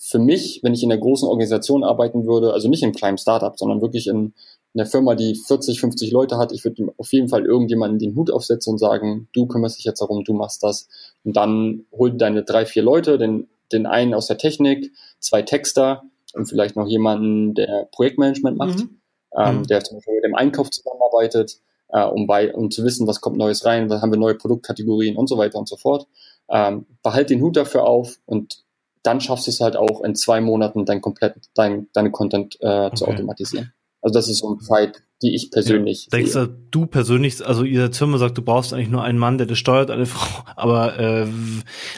[0.10, 3.18] für mich, wenn ich in einer großen Organisation arbeiten würde, also nicht in einem kleinen
[3.18, 4.34] Startup, sondern wirklich in,
[4.74, 8.32] einer Firma, die 40, 50 Leute hat, ich würde auf jeden Fall irgendjemanden den Hut
[8.32, 10.88] aufsetzen und sagen, du kümmerst dich jetzt darum, du machst das.
[11.24, 16.04] Und dann hol deine drei, vier Leute, den, den einen aus der Technik, zwei Texter
[16.34, 19.02] und vielleicht noch jemanden, der Projektmanagement macht, mhm.
[19.36, 19.68] Ähm, mhm.
[19.68, 23.38] der zum Beispiel mit dem Einkauf zusammenarbeitet, äh, um, bei, um zu wissen, was kommt
[23.38, 26.08] Neues rein, was haben wir neue Produktkategorien und so weiter und so fort.
[26.50, 28.64] Ähm, behalt den Hut dafür auf und
[29.08, 32.88] dann schaffst du es halt auch in zwei Monaten dein komplett dein, deine Content äh,
[32.88, 32.96] okay.
[32.96, 33.72] zu automatisieren.
[34.02, 36.10] Also das ist so eine Zeit, die ich persönlich.
[36.12, 39.38] Ja, denkst du, du persönlich, also ihr Zimmer sagt, du brauchst eigentlich nur einen Mann,
[39.38, 41.28] der das steuert, eine Frau, aber äh,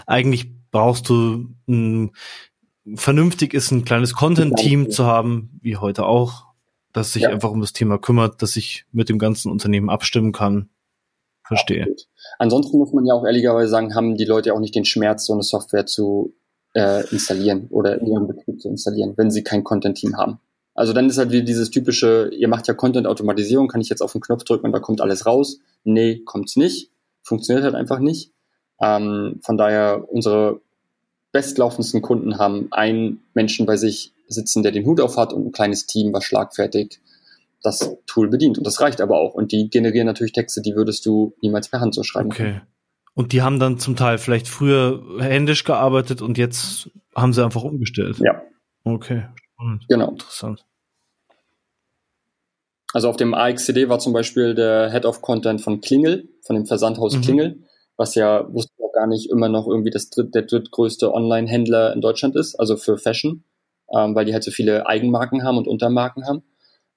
[0.05, 2.11] eigentlich brauchst du ein
[2.95, 6.45] vernünftig ist, ein kleines Content-Team zu haben, wie heute auch,
[6.93, 7.29] das sich ja.
[7.29, 10.69] einfach um das Thema kümmert, dass ich mit dem ganzen Unternehmen abstimmen kann.
[11.43, 11.81] verstehe.
[11.81, 12.07] Absolut.
[12.37, 15.33] Ansonsten muss man ja auch ehrlicherweise sagen, haben die Leute auch nicht den Schmerz, so
[15.33, 16.33] eine Software zu
[16.73, 20.39] äh, installieren oder in ihrem Betrieb zu installieren, wenn sie kein Content-Team haben.
[20.75, 24.13] Also dann ist halt wie dieses typische, ihr macht ja Content-Automatisierung, kann ich jetzt auf
[24.13, 25.59] den Knopf drücken und da kommt alles raus?
[25.83, 26.91] Nee, kommt's nicht.
[27.21, 28.31] Funktioniert halt einfach nicht.
[28.81, 30.61] Ähm, von daher, unsere
[31.31, 35.51] bestlaufendsten Kunden haben einen Menschen bei sich sitzen, der den Hut auf hat und ein
[35.51, 37.01] kleines Team, was schlagfertig
[37.61, 38.57] das Tool bedient.
[38.57, 39.33] Und das reicht aber auch.
[39.33, 42.31] Und die generieren natürlich Texte, die würdest du niemals per Hand so schreiben.
[42.31, 42.43] Okay.
[42.43, 42.61] Können.
[43.13, 47.63] Und die haben dann zum Teil vielleicht früher händisch gearbeitet und jetzt haben sie einfach
[47.63, 48.17] umgestellt.
[48.19, 48.41] Ja.
[48.83, 49.25] Okay.
[49.53, 49.85] Spannend.
[49.89, 50.11] Genau.
[50.11, 50.65] Interessant.
[52.93, 56.65] Also auf dem AXCD war zum Beispiel der Head of Content von Klingel, von dem
[56.65, 57.21] Versandhaus mhm.
[57.21, 57.63] Klingel,
[57.97, 61.93] was ja, wusste ich auch gar nicht, immer noch irgendwie das dritt, der drittgrößte Online-Händler
[61.93, 63.43] in Deutschland ist, also für Fashion,
[63.93, 66.43] ähm, weil die halt so viele Eigenmarken haben und Untermarken haben.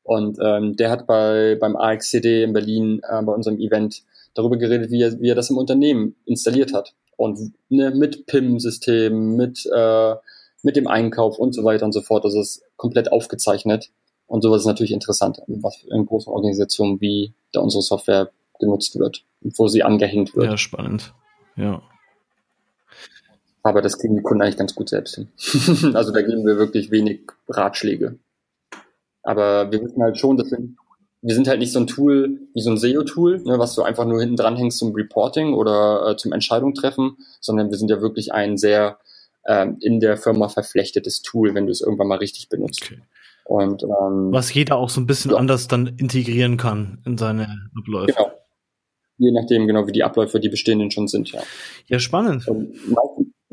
[0.02, 4.02] Und ähm, der hat bei beim AXCD in Berlin äh, bei unserem Event
[4.34, 6.94] darüber geredet, wie er, wie er das im Unternehmen installiert hat.
[7.16, 10.14] Und ne, mit PIM-System, mit, äh,
[10.62, 12.24] mit dem Einkauf und so weiter und so fort.
[12.24, 13.90] Das ist komplett aufgezeichnet.
[14.26, 19.24] Und sowas ist natürlich interessant, was in großen Organisationen wie da unsere Software genutzt wird
[19.42, 20.46] und wo sie angehängt wird.
[20.46, 21.12] Ja, spannend.
[21.56, 21.82] Ja.
[23.62, 25.28] Aber das kriegen die Kunden eigentlich ganz gut selbst hin.
[25.94, 28.18] also da geben wir wirklich wenig Ratschläge.
[29.22, 30.58] Aber wir wissen halt schon, dass wir,
[31.22, 34.04] wir sind halt nicht so ein Tool wie so ein SEO-Tool, ne, was du einfach
[34.04, 38.02] nur hinten dran hängst zum Reporting oder äh, zum Entscheidung treffen, sondern wir sind ja
[38.02, 38.98] wirklich ein sehr
[39.46, 42.82] ähm, in der Firma verflechtetes Tool, wenn du es irgendwann mal richtig benutzt.
[42.82, 43.00] Okay.
[43.44, 45.36] Und, ähm, was jeder auch so ein bisschen ja.
[45.36, 48.12] anders dann integrieren kann in seine Abläufe.
[48.12, 48.32] Genau.
[49.18, 51.40] Je nachdem, genau wie die Abläufe, die bestehenden schon sind, ja.
[51.86, 52.48] Ja, spannend.
[52.48, 52.74] Und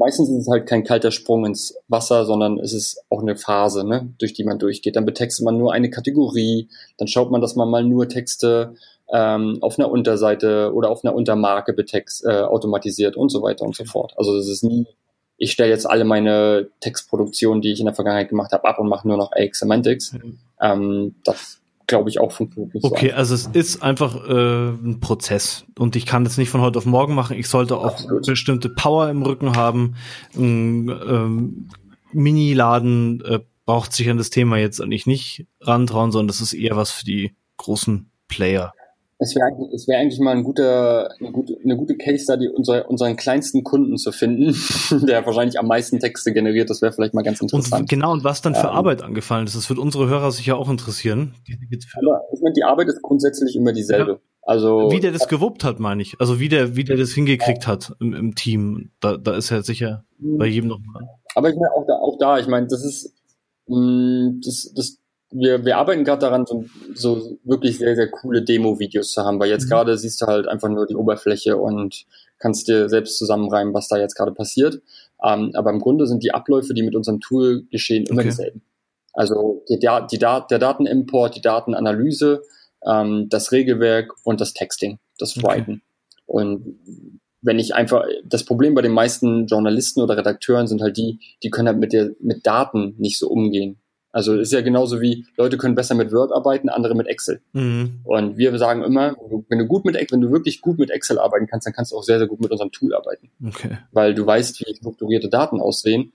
[0.10, 3.86] meistens ist es halt kein kalter Sprung ins Wasser, sondern es ist auch eine Phase,
[3.86, 4.96] ne, durch die man durchgeht.
[4.96, 8.74] Dann betextet man nur eine Kategorie, dann schaut man, dass man mal nur Texte
[9.14, 13.76] ähm, auf einer Unterseite oder auf einer Untermarke betext, äh, automatisiert und so weiter und
[13.76, 14.14] so fort.
[14.18, 14.88] Also es ist nie,
[15.38, 18.90] ich stelle jetzt alle meine Textproduktionen, die ich in der Vergangenheit gemacht habe, ab und
[18.90, 20.14] mache nur noch AX Semantics.
[20.14, 20.40] Mhm.
[20.60, 21.60] Ähm, das
[21.90, 22.74] glaube ich, auch funktioniert.
[22.82, 26.62] Okay, so also es ist einfach äh, ein Prozess und ich kann das nicht von
[26.62, 27.38] heute auf morgen machen.
[27.38, 28.26] Ich sollte auch Absolut.
[28.26, 29.96] bestimmte Power im Rücken haben.
[30.36, 31.70] Ein ähm,
[32.14, 36.78] Mini-Laden äh, braucht sich an das Thema jetzt eigentlich nicht rantrauen, sondern das ist eher
[36.78, 38.74] was für die großen Player.
[39.22, 42.90] Es wäre es wär eigentlich mal ein guter, eine, gute, eine gute Case Study, unser,
[42.90, 44.56] unseren kleinsten Kunden zu finden,
[45.08, 46.70] der wahrscheinlich am meisten Texte generiert.
[46.70, 47.82] Das wäre vielleicht mal ganz interessant.
[47.82, 50.58] Und genau, und was dann für ähm, Arbeit angefallen ist, das wird unsere Hörer sicher
[50.58, 51.36] auch interessieren.
[51.98, 54.12] Aber ich meine, die Arbeit ist grundsätzlich immer dieselbe.
[54.12, 54.20] Ja.
[54.44, 56.20] Also, wie der das gewuppt hat, meine ich.
[56.20, 58.92] Also wie der, wie der das hingekriegt hat im, im Team.
[59.02, 61.08] Da, da ist er sicher bei jedem noch mal.
[61.36, 63.14] Aber ich meine, auch da, auch da, ich meine, das ist,
[63.68, 64.99] mh, mm, das, das
[65.32, 69.50] wir, wir arbeiten gerade daran, so, so wirklich sehr, sehr coole Demo-Videos zu haben, weil
[69.50, 69.70] jetzt mhm.
[69.70, 72.06] gerade siehst du halt einfach nur die Oberfläche und
[72.40, 74.82] kannst dir selbst zusammenreimen, was da jetzt gerade passiert.
[75.24, 78.30] Ähm, aber im Grunde sind die Abläufe, die mit unserem Tool geschehen, immer okay.
[78.30, 78.62] dieselben.
[79.14, 82.42] Also die, die, der Datenimport, die Datenanalyse,
[82.86, 85.72] ähm, das Regelwerk und das Texting, das Writen.
[85.72, 85.82] Okay.
[86.26, 86.80] Und
[87.42, 91.50] wenn ich einfach, das Problem bei den meisten Journalisten oder Redakteuren sind halt die, die
[91.50, 93.79] können halt mit der, mit Daten nicht so umgehen.
[94.12, 97.42] Also ist ja genauso wie Leute können besser mit Word arbeiten, andere mit Excel.
[97.54, 98.00] Mhm.
[98.04, 99.16] Und wir sagen immer,
[99.50, 101.98] wenn du gut mit wenn du wirklich gut mit Excel arbeiten kannst, dann kannst du
[101.98, 103.30] auch sehr, sehr gut mit unserem Tool arbeiten.
[103.46, 103.78] Okay.
[103.92, 106.12] Weil du weißt, wie strukturierte Daten aussehen.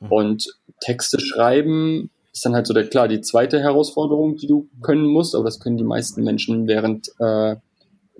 [0.00, 0.12] Mhm.
[0.12, 5.06] Und Texte schreiben ist dann halt so der, klar, die zweite Herausforderung, die du können
[5.06, 7.60] musst, aber das können die meisten Menschen während äh, eine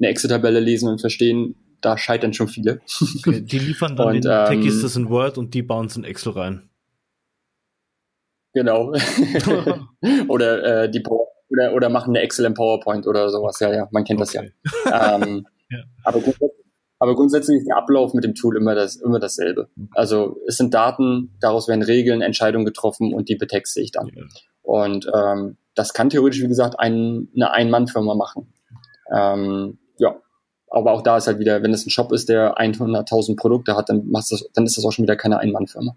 [0.00, 2.80] Excel-Tabelle lesen und verstehen, da scheitern schon viele.
[3.18, 5.96] Okay, die liefern dann und, den ähm, Techies das in Word und die bauen es
[5.96, 6.67] in Excel rein.
[8.58, 8.92] Genau.
[10.28, 11.00] oder äh, die
[11.48, 13.60] oder, oder machen eine Excel im PowerPoint oder sowas.
[13.60, 14.50] Ja, ja, man kennt okay.
[14.64, 15.14] das ja.
[15.22, 15.78] ähm, ja.
[16.02, 16.64] Aber, grundsätzlich,
[16.98, 19.68] aber grundsätzlich ist der Ablauf mit dem Tool immer, das, immer dasselbe.
[19.92, 24.08] Also es sind Daten, daraus werden Regeln, Entscheidungen getroffen und die betexte ich dann.
[24.08, 24.24] Ja.
[24.62, 28.52] Und ähm, das kann theoretisch, wie gesagt, ein, eine Ein-Mann-Firma machen.
[29.14, 30.16] Ähm, ja,
[30.68, 33.88] aber auch da ist halt wieder, wenn es ein Shop ist, der 100.000 Produkte hat,
[33.88, 35.96] dann, machst das, dann ist das auch schon wieder keine Ein-Mann-Firma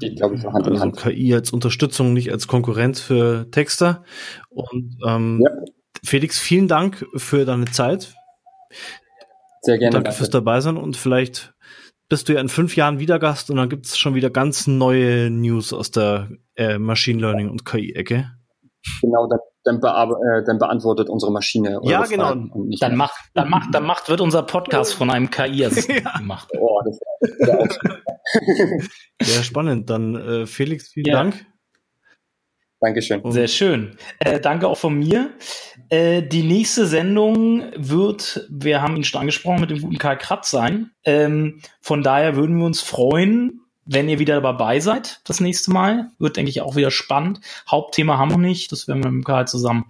[0.00, 4.04] geht, glaube ich, Hand also KI als Unterstützung, nicht als Konkurrenz für Texter.
[4.48, 5.50] Und ähm, ja.
[6.04, 8.14] Felix, vielen Dank für deine Zeit.
[9.62, 9.92] Sehr gerne.
[9.92, 11.54] Danke, danke fürs Dabeisein und vielleicht
[12.08, 14.66] bist du ja in fünf Jahren wieder Gast und dann gibt es schon wieder ganz
[14.66, 18.37] neue News aus der äh, Machine Learning und KI-Ecke.
[19.02, 21.80] Genau, dann, dann, äh, dann, beantwortet unsere Maschine.
[21.82, 22.34] Ja, genau.
[22.34, 26.18] Dann macht, dann macht, dann macht, wird unser Podcast von einem KI-Assistenten ja.
[26.18, 26.48] gemacht.
[26.58, 26.98] Oh, das
[29.22, 29.90] Sehr spannend.
[29.90, 31.14] Dann äh, Felix, vielen ja.
[31.14, 31.46] Dank.
[32.80, 33.20] Dankeschön.
[33.32, 33.96] Sehr schön.
[34.20, 35.30] Äh, danke auch von mir.
[35.88, 40.50] Äh, die nächste Sendung wird, wir haben ihn schon angesprochen, mit dem guten Karl Kratz
[40.50, 40.92] sein.
[41.04, 46.10] Ähm, von daher würden wir uns freuen, wenn ihr wieder dabei seid das nächste Mal.
[46.18, 47.40] Wird, denke ich, auch wieder spannend.
[47.70, 48.70] Hauptthema haben wir nicht.
[48.70, 49.86] Das werden wir mit Karl zusammen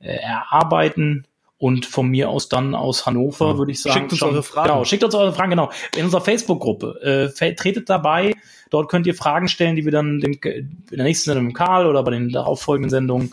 [0.00, 1.26] äh, erarbeiten.
[1.58, 3.58] Und von mir aus dann aus Hannover ja.
[3.58, 3.94] würde ich sagen.
[3.94, 4.68] Schickt uns schon, eure Fragen.
[4.68, 5.70] Genau, schickt uns eure Fragen, genau.
[5.94, 7.32] In unserer Facebook-Gruppe.
[7.38, 8.34] Äh, tretet dabei.
[8.70, 11.86] Dort könnt ihr Fragen stellen, die wir dann dem, in der nächsten Sendung mit Karl
[11.86, 13.32] oder bei den darauffolgenden Sendungen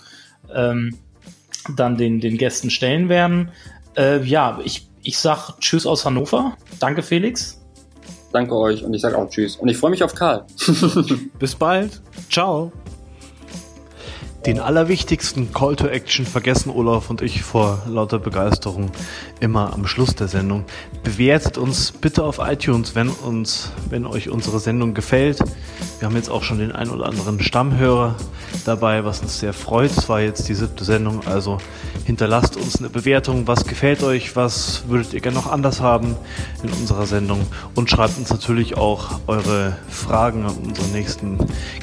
[0.53, 0.97] ähm,
[1.75, 3.51] dann den, den Gästen stellen werden.
[3.97, 6.55] Äh, ja, ich, ich sag Tschüss aus Hannover.
[6.79, 7.58] Danke, Felix.
[8.31, 9.55] Danke euch und ich sage auch Tschüss.
[9.55, 10.45] Und ich freue mich auf Karl.
[11.39, 12.01] Bis bald.
[12.29, 12.71] Ciao.
[14.45, 18.89] Den allerwichtigsten Call to Action vergessen Olaf und ich vor lauter Begeisterung
[19.41, 20.63] immer am Schluss der Sendung.
[21.03, 25.39] Bewertet uns bitte auf iTunes, wenn uns, wenn euch unsere Sendung gefällt.
[25.99, 28.15] Wir haben jetzt auch schon den ein oder anderen Stammhörer
[28.65, 29.91] dabei, was uns sehr freut.
[29.91, 31.57] Es war jetzt die siebte Sendung, also
[32.05, 33.45] hinterlasst uns eine Bewertung.
[33.45, 34.37] Was gefällt euch?
[34.37, 36.15] Was würdet ihr gerne noch anders haben
[36.63, 37.45] in unserer Sendung?
[37.75, 41.37] Und schreibt uns natürlich auch eure Fragen an unsere nächsten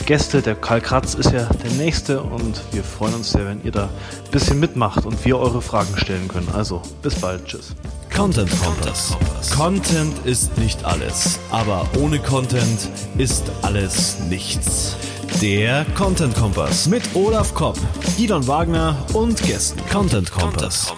[0.06, 0.40] Gäste.
[0.40, 3.84] Der Karl Kratz ist ja der nächste und wir freuen uns sehr, wenn ihr da
[3.84, 6.48] ein bisschen mitmacht und wir eure Fragen stellen können.
[6.52, 7.44] Also bis bald.
[7.46, 7.74] Tschüss.
[8.14, 9.16] Content Kompass.
[9.54, 12.88] Content ist nicht alles, aber ohne Content
[13.18, 14.96] ist alles nichts.
[15.42, 17.78] Der Content Kompass mit Olaf Kopp,
[18.16, 19.80] Gidon Wagner und Gästen.
[19.90, 20.92] Content Kompass.